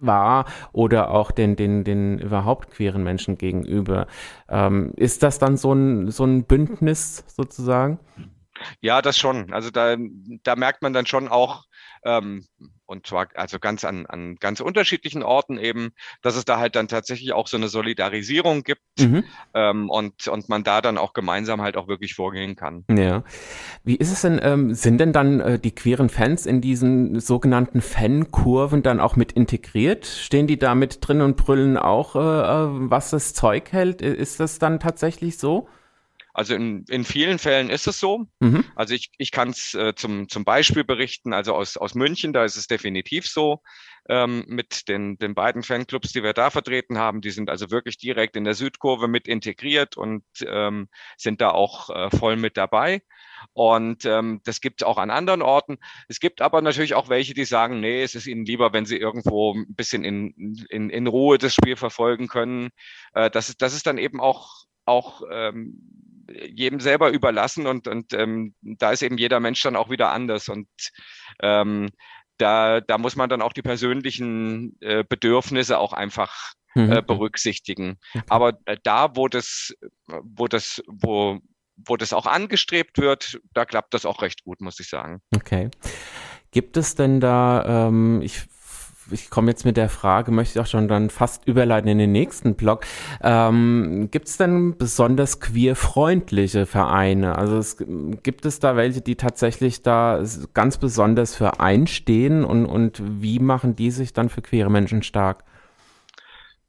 [0.06, 4.08] war oder auch den, den, den überhaupt queeren Menschen gegenüber.
[4.50, 8.00] Ähm, ist das dann so ein, so ein Bündnis sozusagen?
[8.82, 9.52] Ja, das schon.
[9.54, 9.96] Also da,
[10.44, 11.66] da merkt man dann schon auch,
[12.06, 12.46] ähm,
[12.86, 15.92] und zwar also ganz an, an ganz unterschiedlichen Orten eben,
[16.22, 19.24] dass es da halt dann tatsächlich auch so eine Solidarisierung gibt Mhm.
[19.56, 22.86] ähm, und, und man da dann auch gemeinsam halt auch wirklich vorgehen kann.
[22.90, 23.24] Ja.
[23.84, 27.82] Wie ist es denn, ähm, sind denn dann äh, die queeren Fans in diesen sogenannten
[27.82, 30.06] Fankurven dann auch mit integriert?
[30.06, 34.02] Stehen die da mit drin und brüllen auch, äh, äh, was das Zeug hält?
[34.02, 35.68] Ist das dann tatsächlich so?
[36.34, 38.26] Also in, in vielen Fällen ist es so.
[38.40, 38.66] Mhm.
[38.76, 42.44] Also ich, ich kann es äh, zum, zum Beispiel berichten, also aus, aus München, da
[42.44, 43.62] ist es definitiv so,
[44.10, 47.22] ähm, mit den, den beiden Fanclubs, die wir da vertreten haben.
[47.22, 51.90] Die sind also wirklich direkt in der Südkurve mit integriert und ähm, sind da auch
[51.90, 53.02] äh, voll mit dabei.
[53.54, 55.78] Und ähm, das gibt es auch an anderen Orten.
[56.08, 58.98] Es gibt aber natürlich auch welche, die sagen, nee, es ist ihnen lieber, wenn sie
[58.98, 60.34] irgendwo ein bisschen in,
[60.70, 62.70] in, in Ruhe das Spiel verfolgen können.
[63.14, 68.14] Äh, das, ist, das ist dann eben auch, auch ähm, jedem selber überlassen und, und
[68.14, 70.68] ähm, da ist eben jeder Mensch dann auch wieder anders und
[71.42, 71.90] ähm,
[72.38, 76.92] da, da muss man dann auch die persönlichen äh, Bedürfnisse auch einfach Mhm.
[76.92, 77.98] äh, berücksichtigen.
[78.30, 79.74] Aber äh, da, wo das,
[80.08, 81.40] wo das, wo,
[81.76, 85.22] wo das auch angestrebt wird, da klappt das auch recht gut, muss ich sagen.
[85.36, 85.70] Okay.
[86.52, 88.44] Gibt es denn da, ähm, ich,
[89.12, 92.12] ich komme jetzt mit der Frage, möchte ich auch schon dann fast überleiten in den
[92.12, 92.86] nächsten Blog.
[93.22, 97.38] Ähm, gibt es denn besonders queerfreundliche Vereine?
[97.38, 97.78] Also es,
[98.24, 100.24] gibt es da welche, die tatsächlich da
[100.54, 105.44] ganz besonders für einstehen und, und wie machen die sich dann für queere Menschen stark?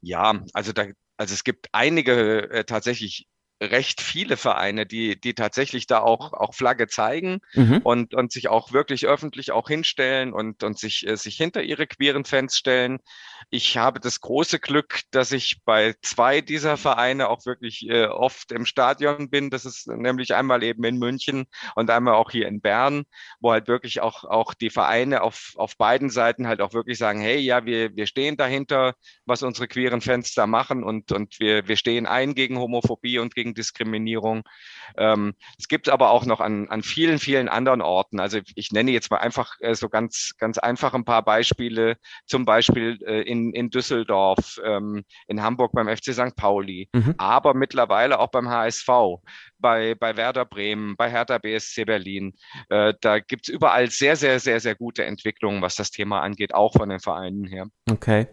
[0.01, 0.85] Ja, also da,
[1.17, 3.27] also es gibt einige äh, tatsächlich
[3.61, 7.81] recht viele Vereine, die, die tatsächlich da auch, auch Flagge zeigen Mhm.
[7.83, 11.87] und, und sich auch wirklich öffentlich auch hinstellen und, und sich, äh, sich hinter ihre
[11.87, 12.99] queeren Fans stellen.
[13.49, 18.51] Ich habe das große Glück, dass ich bei zwei dieser Vereine auch wirklich äh, oft
[18.51, 19.49] im Stadion bin.
[19.49, 21.45] Das ist nämlich einmal eben in München
[21.75, 23.03] und einmal auch hier in Bern,
[23.39, 27.19] wo halt wirklich auch, auch die Vereine auf, auf beiden Seiten halt auch wirklich sagen,
[27.21, 28.95] hey, ja, wir, wir stehen dahinter,
[29.25, 33.35] was unsere queeren Fans da machen und, und wir, wir stehen ein gegen Homophobie und
[33.35, 34.43] gegen Diskriminierung.
[34.97, 38.19] Ähm, es gibt aber auch noch an, an vielen, vielen anderen Orten.
[38.19, 41.97] Also ich nenne jetzt mal einfach äh, so ganz, ganz einfach ein paar Beispiele.
[42.25, 46.35] Zum Beispiel äh, in, in Düsseldorf, ähm, in Hamburg beim FC St.
[46.35, 47.15] Pauli, Mhm.
[47.17, 48.87] aber mittlerweile auch beim HSV,
[49.59, 52.33] bei, bei Werder Bremen, bei Hertha BSC Berlin.
[52.69, 56.53] Äh, da gibt es überall sehr, sehr, sehr, sehr gute Entwicklungen, was das Thema angeht,
[56.53, 57.65] auch von den Vereinen her.
[57.89, 58.27] Okay.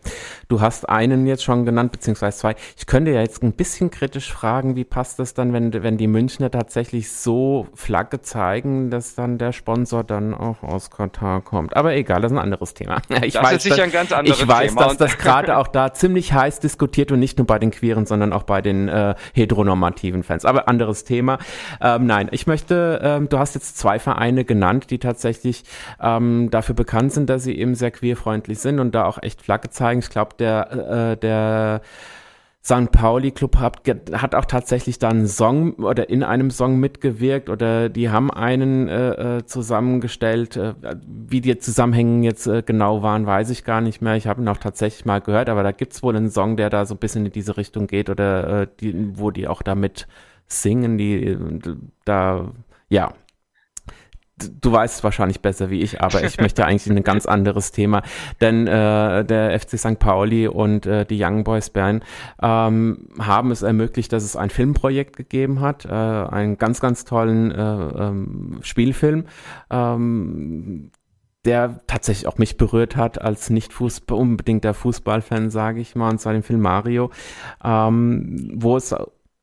[0.49, 2.57] Du hast einen jetzt schon genannt, beziehungsweise zwei.
[2.77, 6.07] Ich könnte ja jetzt ein bisschen kritisch fragen, wie passt das dann, wenn, wenn die
[6.07, 11.77] Münchner tatsächlich so Flagge zeigen, dass dann der Sponsor dann auch aus Katar kommt.
[11.77, 13.01] Aber egal, das ist ein anderes Thema.
[13.23, 15.93] Ich Das ist sicher ein ganz anderes Ich weiß, Thema dass das gerade auch da
[15.93, 20.23] ziemlich heiß diskutiert und nicht nur bei den Queeren, sondern auch bei den äh, heteronormativen
[20.23, 20.45] Fans.
[20.45, 21.39] Aber anderes Thema.
[21.81, 25.65] Ähm, nein, ich möchte, ähm, du hast jetzt zwei Vereine genannt, die tatsächlich
[26.01, 29.71] ähm, dafür bekannt sind, dass sie eben sehr queerfreundlich sind und da auch echt Flagge
[29.71, 30.01] zeigen.
[30.01, 31.83] Ich glaube, der, äh, der
[32.65, 32.93] St.
[32.93, 33.83] Pauli Club hat,
[34.13, 38.89] hat auch tatsächlich da einen Song oder in einem Song mitgewirkt oder die haben einen
[38.89, 40.57] äh, äh zusammengestellt.
[40.57, 44.15] Äh, wie die Zusammenhänge jetzt äh, genau waren, weiß ich gar nicht mehr.
[44.15, 46.87] Ich habe ihn auch tatsächlich mal gehört, aber da gibt's wohl einen Song, der da
[46.87, 50.07] so ein bisschen in diese Richtung geht oder äh, die, wo die auch damit
[50.47, 51.37] singen, die
[52.05, 52.53] da,
[52.89, 53.13] ja,
[54.51, 57.73] du weißt es wahrscheinlich besser wie ich, aber ich möchte eigentlich in ein ganz anderes
[57.73, 58.03] Thema.
[58.41, 59.99] Denn äh, der FC St.
[59.99, 62.03] Pauli und äh, die Young Boys Bern
[62.43, 67.51] ähm, haben es ermöglicht, dass es ein Filmprojekt gegeben hat, äh, einen ganz, ganz tollen
[67.51, 69.25] äh, ähm, Spielfilm.
[69.71, 70.91] Ähm,
[71.45, 76.21] der tatsächlich auch mich berührt hat als nicht Fußball, unbedingter Fußballfan, sage ich mal, und
[76.21, 77.11] zwar den Film Mario,
[77.65, 78.95] ähm, wo es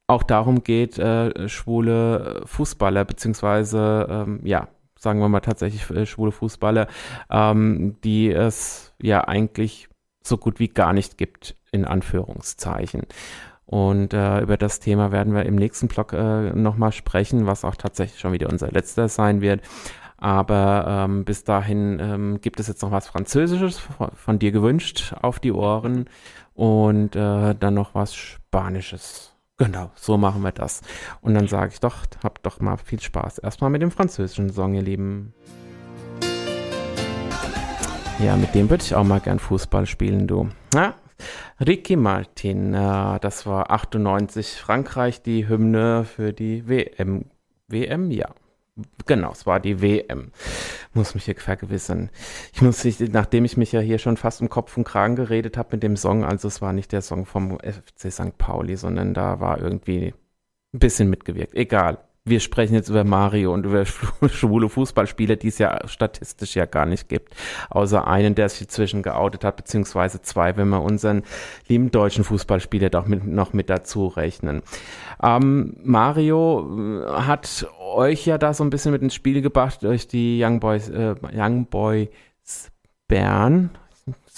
[0.07, 4.67] auch darum geht, äh, schwule Fußballer beziehungsweise ähm, ja
[4.99, 6.87] sagen wir mal tatsächlich äh, schwule Fußballer,
[7.29, 9.89] ähm, die es ja eigentlich
[10.23, 13.03] so gut wie gar nicht gibt, in Anführungszeichen.
[13.65, 17.75] Und äh, über das Thema werden wir im nächsten Blog äh, nochmal sprechen, was auch
[17.75, 19.61] tatsächlich schon wieder unser letzter sein wird.
[20.17, 25.13] Aber ähm, bis dahin ähm, gibt es jetzt noch was Französisches von, von dir gewünscht
[25.21, 26.09] auf die Ohren
[26.55, 29.28] und äh, dann noch was Spanisches.
[29.59, 30.81] Genau, so machen wir das.
[31.19, 33.39] Und dann sage ich doch, habt doch mal viel Spaß.
[33.39, 35.33] Erstmal mit dem französischen Song, ihr Lieben.
[38.19, 40.47] Ja, mit dem würde ich auch mal gern Fußball spielen, du.
[40.73, 40.95] Ja,
[41.59, 47.25] Ricky Martin, äh, das war 98 Frankreich, die Hymne für die WM.
[47.67, 48.29] WM, ja.
[49.05, 50.31] Genau, es war die WM.
[50.93, 52.09] Muss mich hier vergewissern.
[52.53, 55.69] Ich muss, nachdem ich mich ja hier schon fast um Kopf und Kragen geredet habe
[55.73, 58.37] mit dem Song, also es war nicht der Song vom FC St.
[58.37, 60.13] Pauli, sondern da war irgendwie
[60.73, 61.55] ein bisschen mitgewirkt.
[61.55, 61.99] Egal
[62.29, 63.85] wir sprechen jetzt über Mario und über
[64.29, 67.35] schwule Fußballspieler, die es ja statistisch ja gar nicht gibt.
[67.69, 71.23] Außer einen, der sich inzwischen geoutet hat, beziehungsweise zwei, wenn wir unseren
[71.67, 74.61] lieben deutschen Fußballspieler doch mit, noch mit dazu rechnen.
[75.21, 80.07] Ähm, Mario äh, hat euch ja da so ein bisschen mit ins Spiel gebracht durch
[80.07, 82.09] die Young Boys, äh, Young Boys
[83.07, 83.71] Bern,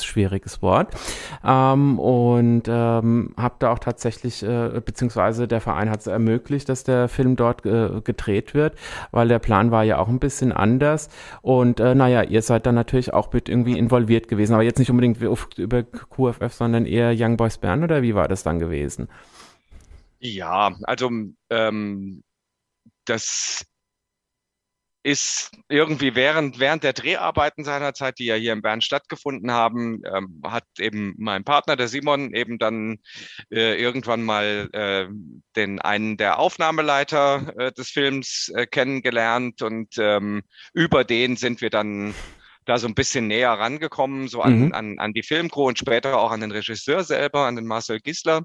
[0.04, 0.96] schwieriges Wort.
[1.44, 6.84] Ähm, und ähm, habe da auch tatsächlich, äh, beziehungsweise der Verein hat es ermöglicht, dass
[6.84, 8.76] der Film dort äh, gedreht wird,
[9.12, 11.10] weil der Plan war ja auch ein bisschen anders.
[11.42, 14.92] Und äh, naja, ihr seid dann natürlich auch mit irgendwie involviert gewesen, aber jetzt nicht
[14.92, 15.22] unbedingt
[15.58, 19.10] über QFF, sondern eher Young Boys Bern oder wie war das dann gewesen?
[20.20, 21.10] Ja, also
[21.50, 22.24] ähm,
[23.06, 23.66] das
[25.04, 30.42] ist irgendwie während, während der Dreharbeiten seinerzeit, die ja hier in Bern stattgefunden haben, ähm,
[30.46, 33.00] hat eben mein Partner, der Simon, eben dann
[33.52, 35.08] äh, irgendwann mal äh,
[35.56, 40.44] den einen der Aufnahmeleiter äh, des Films äh, kennengelernt und ähm,
[40.74, 42.14] über den sind wir dann
[42.66, 44.74] da so ein bisschen näher rangekommen, so an, mhm.
[44.74, 48.44] an, an die Filmcrew und später auch an den Regisseur selber, an den Marcel Gisler.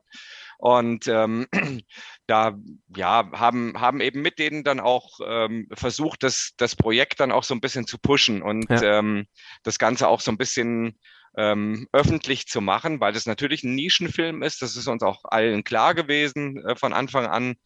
[0.59, 1.47] Und ähm,
[2.27, 2.57] da
[2.97, 7.45] ja, haben, haben eben mit denen dann auch ähm, versucht, das, das Projekt dann auch
[7.45, 8.99] so ein bisschen zu pushen und ja.
[8.99, 9.27] ähm,
[9.63, 10.99] das Ganze auch so ein bisschen
[11.37, 14.63] ähm, öffentlich zu machen, weil das natürlich ein Nischenfilm ist.
[14.63, 17.57] Das ist uns auch allen klar gewesen äh, von Anfang an.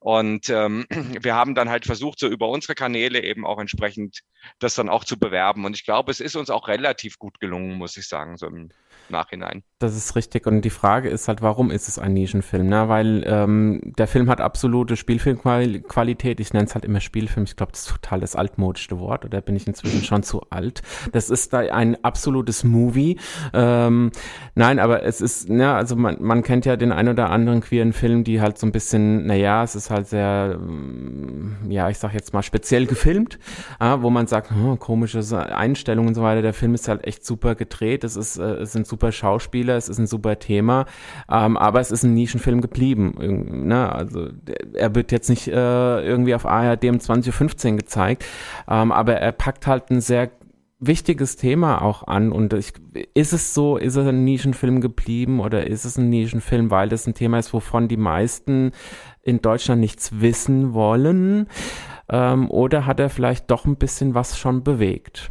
[0.00, 0.86] Und ähm,
[1.20, 4.20] wir haben dann halt versucht, so über unsere Kanäle eben auch entsprechend
[4.58, 5.64] das dann auch zu bewerben.
[5.64, 8.70] Und ich glaube, es ist uns auch relativ gut gelungen, muss ich sagen, so im
[9.08, 9.62] Nachhinein.
[9.80, 10.46] Das ist richtig.
[10.46, 12.68] Und die Frage ist halt, warum ist es ein Nischenfilm?
[12.68, 12.90] Ne?
[12.90, 16.38] Weil ähm, der Film hat absolute Spielfilmqualität.
[16.38, 17.44] Ich nenne es halt immer Spielfilm.
[17.44, 19.24] Ich glaube, das ist total das altmodischste Wort.
[19.24, 20.82] Oder bin ich inzwischen schon zu alt?
[21.12, 23.18] Das ist da ein absolutes Movie.
[23.54, 24.12] Ähm,
[24.54, 27.94] nein, aber es ist, ne, also man, man kennt ja den ein oder anderen queeren
[27.94, 32.12] Film, die halt so ein bisschen, naja, es ist halt sehr, mm, ja, ich sag
[32.12, 33.38] jetzt mal speziell gefilmt,
[33.80, 35.20] äh, wo man sagt, hm, komische
[35.56, 36.42] Einstellungen und so weiter.
[36.42, 38.04] Der Film ist halt echt super gedreht.
[38.04, 40.86] Es ist, äh, es sind super Schauspieler, es ist ein super Thema,
[41.30, 43.66] ähm, aber es ist ein Nischenfilm geblieben.
[43.66, 43.92] Ne?
[43.92, 44.28] Also
[44.74, 45.52] er wird jetzt nicht äh,
[46.04, 48.24] irgendwie auf ARD um 20.15 Uhr gezeigt,
[48.68, 50.30] ähm, aber er packt halt ein sehr
[50.80, 52.72] wichtiges Thema auch an und ich,
[53.14, 57.06] ist es so, ist es ein Nischenfilm geblieben oder ist es ein Nischenfilm, weil das
[57.06, 58.72] ein Thema ist, wovon die meisten
[59.22, 61.48] in Deutschland nichts wissen wollen
[62.08, 65.30] ähm, oder hat er vielleicht doch ein bisschen was schon bewegt?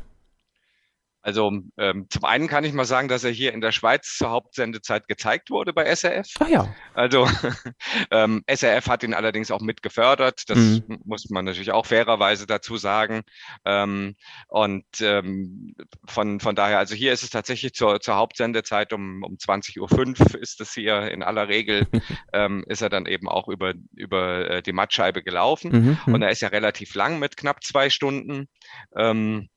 [1.30, 4.32] Also ähm, zum einen kann ich mal sagen, dass er hier in der Schweiz zur
[4.32, 6.26] Hauptsendezeit gezeigt wurde bei SRF.
[6.40, 6.76] Ah ja.
[6.96, 7.28] Also
[8.12, 10.50] ähm, SRF hat ihn allerdings auch mit gefördert.
[10.50, 11.02] Das mhm.
[11.06, 13.22] muss man natürlich auch fairerweise dazu sagen.
[13.64, 14.16] Ähm,
[14.48, 15.76] und ähm,
[16.08, 20.42] von, von daher, also hier ist es tatsächlich zur, zur Hauptsendezeit um, um 20.05 Uhr
[20.42, 21.86] ist es hier in aller Regel,
[22.34, 26.00] ähm, ist er dann eben auch über, über äh, die Mattscheibe gelaufen.
[26.06, 26.14] Mhm.
[26.16, 28.48] Und er ist ja relativ lang mit knapp zwei Stunden.
[28.96, 29.48] Ähm,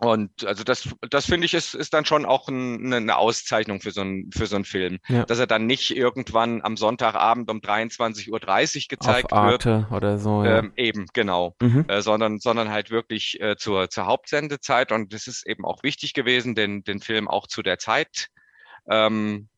[0.00, 3.90] Und also das, das finde ich, ist, ist dann schon auch ein, eine Auszeichnung für
[3.90, 4.98] so, ein, für so einen Film.
[5.08, 5.24] Ja.
[5.24, 9.92] Dass er dann nicht irgendwann am Sonntagabend um 23.30 Uhr gezeigt Auf Arte wird.
[9.92, 10.44] oder so.
[10.44, 10.58] Ja.
[10.58, 11.56] Ähm, eben, genau.
[11.60, 11.84] Mhm.
[11.88, 14.92] Äh, sondern, sondern halt wirklich äh, zur, zur Hauptsendezeit.
[14.92, 18.28] Und das ist eben auch wichtig gewesen, den, den Film auch zu der Zeit
[18.88, 19.48] ähm,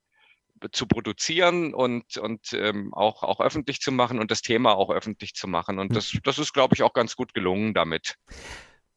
[0.72, 5.34] zu produzieren und, und ähm, auch, auch öffentlich zu machen und das Thema auch öffentlich
[5.34, 5.78] zu machen.
[5.78, 8.16] Und das, das ist, glaube ich, auch ganz gut gelungen damit.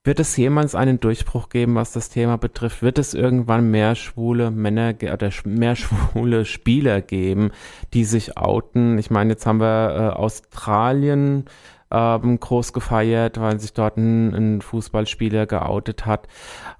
[0.05, 2.81] Wird es jemals einen Durchbruch geben, was das Thema betrifft?
[2.81, 7.51] Wird es irgendwann mehr schwule Männer oder mehr schwule Spieler geben,
[7.93, 8.97] die sich outen?
[8.97, 11.45] Ich meine, jetzt haben wir äh, Australien
[11.89, 16.27] ähm, groß gefeiert, weil sich dort ein, ein Fußballspieler geoutet hat.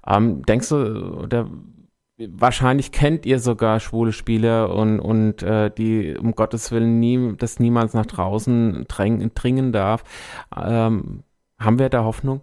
[0.06, 0.76] Ähm, denkst du,
[1.22, 1.48] oder
[2.18, 7.58] wahrscheinlich kennt ihr sogar schwule Spieler und, und äh, die um Gottes Willen nie, das
[7.58, 10.04] niemals nach draußen dringen, dringen darf.
[10.54, 11.22] Ähm,
[11.58, 12.42] haben wir da Hoffnung?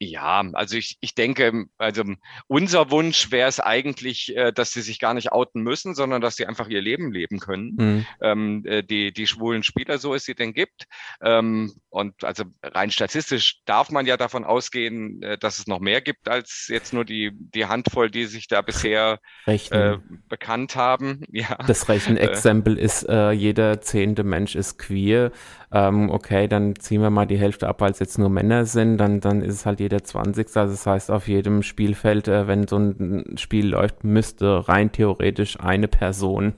[0.00, 2.02] Ja, also ich, ich denke, also
[2.48, 6.34] unser Wunsch wäre es eigentlich, äh, dass sie sich gar nicht outen müssen, sondern dass
[6.34, 7.76] sie einfach ihr Leben leben können.
[7.76, 8.06] Mhm.
[8.20, 10.86] Ähm, äh, die, die schwulen Spieler, so es sie denn gibt.
[11.22, 16.00] Ähm, und also rein statistisch darf man ja davon ausgehen, äh, dass es noch mehr
[16.00, 19.96] gibt als jetzt nur die, die Handvoll, die sich da bisher äh,
[20.28, 21.22] bekannt haben.
[21.34, 21.56] Ja.
[21.66, 25.32] Das Rechenexempel äh, ist, äh, jeder zehnte Mensch ist queer
[25.74, 28.96] ähm, okay, dann ziehen wir mal die Hälfte ab, weil es jetzt nur Männer sind,
[28.96, 30.46] dann, dann ist es halt jeder 20.
[30.56, 35.60] Also das heißt, auf jedem Spielfeld, äh, wenn so ein Spiel läuft, müsste rein theoretisch
[35.60, 36.54] eine Person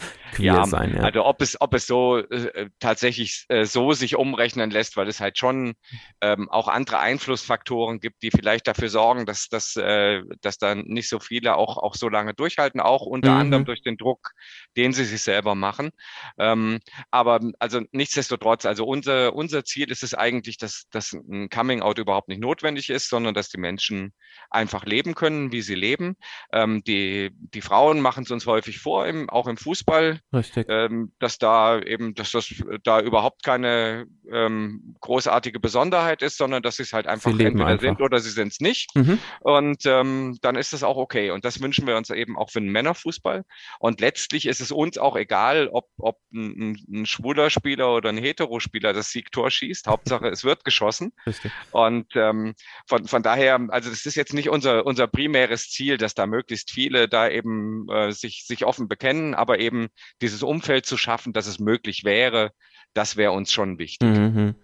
[0.32, 0.94] queer ja, sein.
[0.94, 1.02] Ja.
[1.02, 5.20] Also ob es, ob es so äh, tatsächlich äh, so sich umrechnen lässt, weil es
[5.20, 5.74] halt schon
[6.20, 11.08] ähm, auch andere Einflussfaktoren gibt, die vielleicht dafür sorgen, dass, dass, äh, dass dann nicht
[11.08, 13.40] so viele auch, auch so lange durchhalten, auch unter mhm.
[13.40, 14.30] anderem durch den Druck,
[14.76, 15.90] den sie sich selber machen.
[16.38, 16.80] Ähm,
[17.10, 21.98] aber also nichtsdestotrotz, also unser, unser Ziel ist es eigentlich, dass, dass ein Coming Out
[21.98, 24.12] überhaupt nicht notwendig ist, sondern dass die Menschen
[24.50, 26.16] einfach leben können, wie sie leben.
[26.52, 29.89] Ähm, die, die Frauen machen es uns häufig vor, im, auch im Fußball.
[30.32, 30.66] Richtig.
[30.68, 32.52] Ähm, dass da eben, dass das
[32.84, 37.80] da überhaupt keine ähm, großartige Besonderheit ist, sondern dass sie es halt einfach entweder einfach.
[37.80, 38.94] sind oder sie sind es nicht.
[38.94, 39.18] Mhm.
[39.40, 41.30] Und ähm, dann ist das auch okay.
[41.30, 43.44] Und das wünschen wir uns eben auch für den Männerfußball.
[43.78, 48.18] Und letztlich ist es uns auch egal, ob, ob ein, ein schwuler Spieler oder ein
[48.18, 49.86] Heterospieler das Siegtor schießt.
[49.86, 51.12] Hauptsache, es wird geschossen.
[51.26, 51.50] Richtig.
[51.72, 52.54] Und ähm,
[52.86, 56.70] von, von daher, also das ist jetzt nicht unser, unser primäres Ziel, dass da möglichst
[56.70, 59.79] viele da eben äh, sich, sich offen bekennen, aber eben
[60.20, 62.52] dieses Umfeld zu schaffen, dass es möglich wäre,
[62.92, 64.08] das wäre uns schon wichtig.
[64.08, 64.54] Mhm.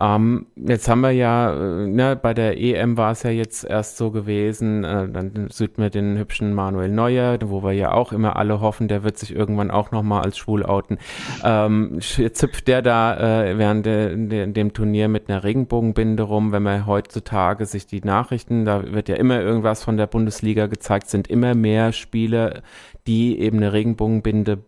[0.00, 3.98] Ähm, jetzt haben wir ja, äh, ne, bei der EM war es ja jetzt erst
[3.98, 8.36] so gewesen, äh, dann sieht man den hübschen Manuel Neuer, wo wir ja auch immer
[8.36, 10.98] alle hoffen, der wird sich irgendwann auch nochmal als schwul outen.
[11.44, 16.62] Ähm, zipft der da äh, während de, de, dem Turnier mit einer Regenbogenbinde rum, wenn
[16.62, 21.28] man heutzutage sich die Nachrichten, da wird ja immer irgendwas von der Bundesliga gezeigt, sind
[21.28, 22.62] immer mehr Spiele,
[23.06, 24.58] die eben eine Regenbogenbinde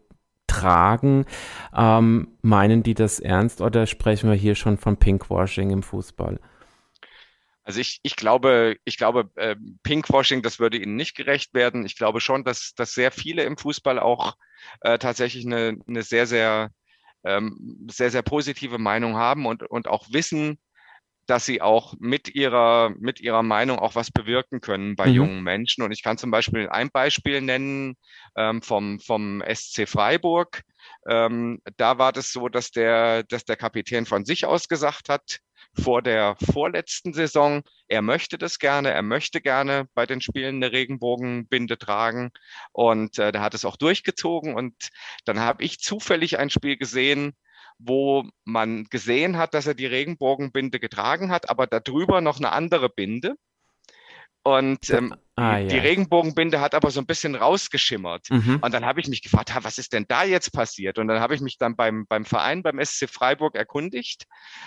[0.54, 1.26] tragen.
[1.76, 6.38] Ähm, meinen die das ernst oder sprechen wir hier schon von Pinkwashing im Fußball?
[7.64, 11.86] Also ich, ich glaube, ich glaube, äh, Pinkwashing, das würde ihnen nicht gerecht werden.
[11.86, 14.36] Ich glaube schon, dass, dass sehr viele im Fußball auch
[14.80, 16.70] äh, tatsächlich eine, eine sehr, sehr,
[17.24, 20.58] ähm, sehr, sehr positive Meinung haben und, und auch wissen,
[21.26, 25.14] dass sie auch mit ihrer, mit ihrer Meinung auch was bewirken können bei mhm.
[25.14, 25.82] jungen Menschen.
[25.82, 27.96] Und ich kann zum Beispiel ein Beispiel nennen
[28.36, 30.62] ähm, vom, vom SC Freiburg.
[31.08, 35.38] Ähm, da war das so, dass der, dass der Kapitän von sich aus gesagt hat,
[35.76, 40.72] vor der vorletzten Saison, er möchte das gerne, er möchte gerne bei den Spielen eine
[40.72, 42.30] Regenbogenbinde tragen
[42.72, 44.74] und äh, der hat es auch durchgezogen und
[45.24, 47.34] dann habe ich zufällig ein Spiel gesehen,
[47.78, 52.88] wo man gesehen hat, dass er die Regenbogenbinde getragen hat, aber darüber noch eine andere
[52.88, 53.36] Binde.
[54.46, 55.68] Und ähm, ah, die, ja.
[55.68, 58.28] die, Regenbogenbinde hat aber so ein bisschen rausgeschimmert.
[58.30, 58.58] Mhm.
[58.60, 60.98] Und dann habe ich mich gefragt, was ist denn da jetzt passiert?
[60.98, 64.24] Und dann habe ich mich dann beim, beim Verein, beim SC Freiburg erkundigt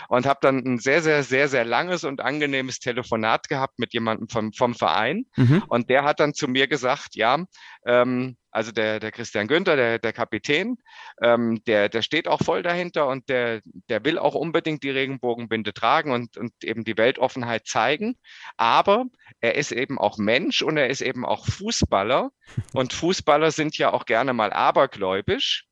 [0.09, 4.29] und habe dann ein sehr, sehr, sehr, sehr langes und angenehmes Telefonat gehabt mit jemandem
[4.29, 5.27] vom, vom Verein.
[5.35, 5.63] Mhm.
[5.67, 7.45] Und der hat dann zu mir gesagt, ja,
[7.85, 10.77] ähm, also der, der Christian Günther, der, der Kapitän,
[11.21, 15.75] ähm, der, der steht auch voll dahinter und der, der will auch unbedingt die Regenbogenbinde
[15.75, 18.17] tragen und, und eben die Weltoffenheit zeigen.
[18.57, 19.05] Aber
[19.41, 22.31] er ist eben auch Mensch und er ist eben auch Fußballer.
[22.73, 25.67] Und Fußballer sind ja auch gerne mal abergläubisch.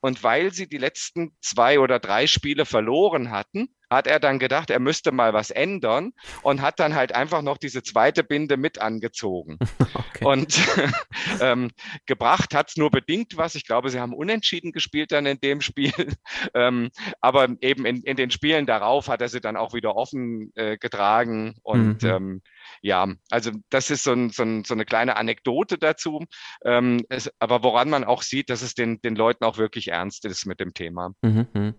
[0.00, 4.70] Und weil sie die letzten zwei oder drei Spiele verloren hatten, hat er dann gedacht,
[4.70, 8.80] er müsste mal was ändern und hat dann halt einfach noch diese zweite Binde mit
[8.80, 9.58] angezogen.
[9.94, 10.24] Okay.
[10.24, 10.60] Und
[11.40, 11.70] ähm,
[12.06, 13.54] gebracht hat es nur bedingt was.
[13.54, 15.92] Ich glaube, sie haben unentschieden gespielt dann in dem Spiel.
[16.54, 16.90] ähm,
[17.20, 20.76] aber eben in, in den Spielen darauf hat er sie dann auch wieder offen äh,
[20.78, 21.56] getragen.
[21.62, 22.08] Und mhm.
[22.08, 22.42] ähm,
[22.80, 26.24] ja, also das ist so, ein, so, ein, so eine kleine Anekdote dazu.
[26.64, 30.24] Ähm, es, aber woran man auch sieht, dass es den, den Leuten auch wirklich ernst
[30.24, 31.12] ist mit dem Thema.
[31.22, 31.74] Mhm.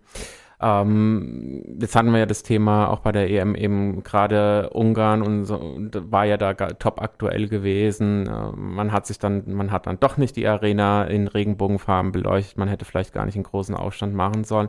[0.60, 5.44] Ähm, jetzt hatten wir ja das Thema auch bei der EM eben gerade Ungarn und
[5.44, 5.78] so,
[6.10, 8.26] war ja da top aktuell gewesen.
[8.26, 12.56] Äh, man hat sich dann, man hat dann doch nicht die Arena in Regenbogenfarben beleuchtet.
[12.56, 14.68] Man hätte vielleicht gar nicht einen großen Aufstand machen sollen.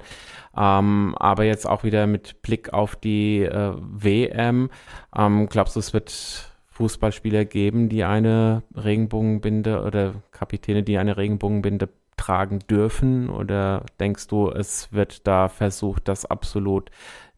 [0.58, 4.70] Ähm, aber jetzt auch wieder mit Blick auf die äh, WM,
[5.16, 11.90] ähm, glaubst du, es wird Fußballspieler geben, die eine Regenbogenbinde oder Kapitäne, die eine Regenbogenbinde
[12.18, 13.30] tragen dürfen?
[13.30, 16.90] Oder denkst du, es wird da versucht, das absolut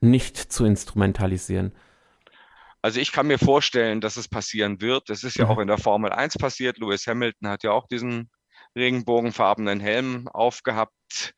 [0.02, 1.74] nicht zu instrumentalisieren?
[2.82, 5.10] Also ich kann mir vorstellen, dass es passieren wird.
[5.10, 5.52] Das ist ja mhm.
[5.52, 6.78] auch in der Formel 1 passiert.
[6.78, 8.30] Lewis Hamilton hat ja auch diesen
[8.76, 11.34] regenbogenfarbenen Helm aufgehabt.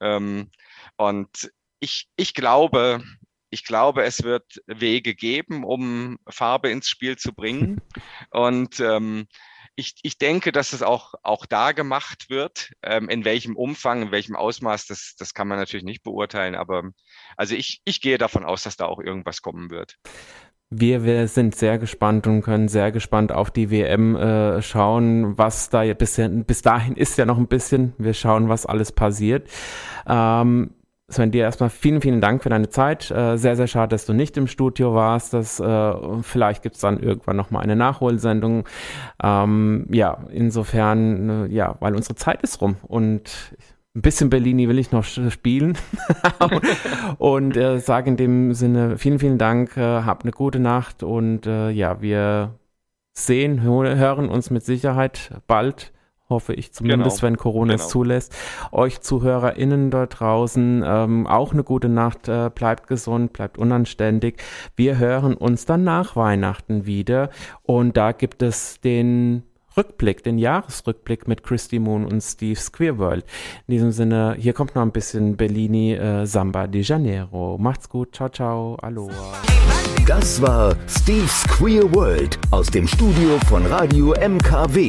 [0.00, 0.50] Ähm,
[0.96, 3.02] und ich, ich glaube,
[3.50, 7.80] ich glaube, es wird Wege geben, um Farbe ins Spiel zu bringen.
[8.30, 9.26] Und ähm,
[9.76, 12.72] ich, ich denke, dass es auch, auch da gemacht wird.
[12.82, 16.54] Ähm, in welchem Umfang, in welchem Ausmaß, das, das kann man natürlich nicht beurteilen.
[16.54, 16.90] Aber
[17.36, 19.96] also ich, ich gehe davon aus, dass da auch irgendwas kommen wird.
[20.70, 25.68] Wir, wir sind sehr gespannt und können sehr gespannt auf die WM äh, schauen, was
[25.70, 27.92] da bis, bis dahin ist ja noch ein bisschen.
[27.98, 29.48] Wir schauen, was alles passiert.
[30.08, 30.75] Ähm,
[31.08, 33.12] Sven, dir erstmal vielen, vielen Dank für deine Zeit.
[33.12, 35.34] Äh, sehr, sehr schade, dass du nicht im Studio warst.
[35.34, 38.64] Das, äh, vielleicht gibt es dann irgendwann nochmal eine Nachholsendung.
[39.22, 43.56] Ähm, ja, insofern, äh, ja, weil unsere Zeit ist rum und
[43.94, 45.78] ein bisschen Bellini will ich noch spielen.
[47.18, 51.46] und äh, sage in dem Sinne vielen, vielen Dank, äh, habt eine gute Nacht und
[51.46, 52.54] äh, ja, wir
[53.12, 55.92] sehen, hören uns mit Sicherheit bald
[56.28, 57.26] hoffe ich zumindest, genau.
[57.26, 57.84] wenn Corona genau.
[57.84, 58.36] es zulässt.
[58.72, 64.42] Euch ZuhörerInnen dort draußen ähm, auch eine gute Nacht, äh, bleibt gesund, bleibt unanständig.
[64.74, 67.30] Wir hören uns dann nach Weihnachten wieder
[67.62, 69.42] und da gibt es den
[69.76, 73.24] Rückblick, den Jahresrückblick mit Christy Moon und Steve's Queer World.
[73.66, 77.58] In diesem Sinne, hier kommt noch ein bisschen Bellini äh, Samba de Janeiro.
[77.58, 79.42] Macht's gut, ciao, ciao, aloha.
[80.06, 84.88] Das war Steve's Queer World aus dem Studio von Radio MKW.